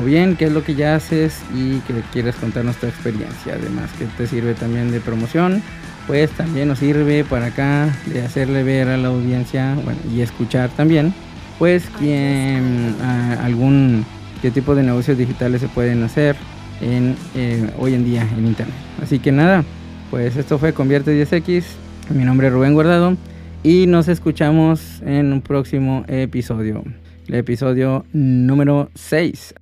o 0.00 0.04
bien 0.04 0.36
qué 0.36 0.46
es 0.46 0.52
lo 0.52 0.64
que 0.64 0.74
ya 0.74 0.96
haces 0.96 1.42
y 1.54 1.78
que 1.80 1.94
quieres 2.12 2.34
contar 2.36 2.64
nuestra 2.64 2.88
experiencia. 2.88 3.54
Además 3.54 3.90
que 3.98 4.06
te 4.06 4.26
sirve 4.26 4.54
también 4.54 4.90
de 4.90 5.00
promoción, 5.00 5.62
pues 6.08 6.30
también 6.32 6.68
nos 6.68 6.80
sirve 6.80 7.24
para 7.24 7.46
acá 7.46 7.88
de 8.06 8.22
hacerle 8.22 8.64
ver 8.64 8.88
a 8.88 8.96
la 8.96 9.08
audiencia 9.08 9.74
bueno, 9.84 10.00
y 10.12 10.22
escuchar 10.22 10.70
también, 10.70 11.14
pues 11.58 11.84
quién, 11.98 12.96
algún 13.40 14.04
qué 14.42 14.50
tipo 14.50 14.74
de 14.74 14.82
negocios 14.82 15.16
digitales 15.16 15.60
se 15.60 15.68
pueden 15.68 16.02
hacer 16.02 16.36
en, 16.80 17.16
eh, 17.34 17.70
hoy 17.78 17.94
en 17.94 18.04
día 18.04 18.26
en 18.36 18.46
internet. 18.46 18.76
Así 19.02 19.18
que 19.18 19.32
nada, 19.32 19.64
pues 20.10 20.36
esto 20.36 20.58
fue 20.58 20.72
Convierte 20.72 21.12
10X. 21.12 21.64
Mi 22.10 22.24
nombre 22.24 22.48
es 22.48 22.52
Rubén 22.52 22.74
Guardado 22.74 23.16
y 23.62 23.86
nos 23.86 24.08
escuchamos 24.08 25.00
en 25.02 25.32
un 25.32 25.40
próximo 25.40 26.04
episodio, 26.06 26.84
el 27.28 27.34
episodio 27.34 28.04
número 28.12 28.90
6. 28.94 29.54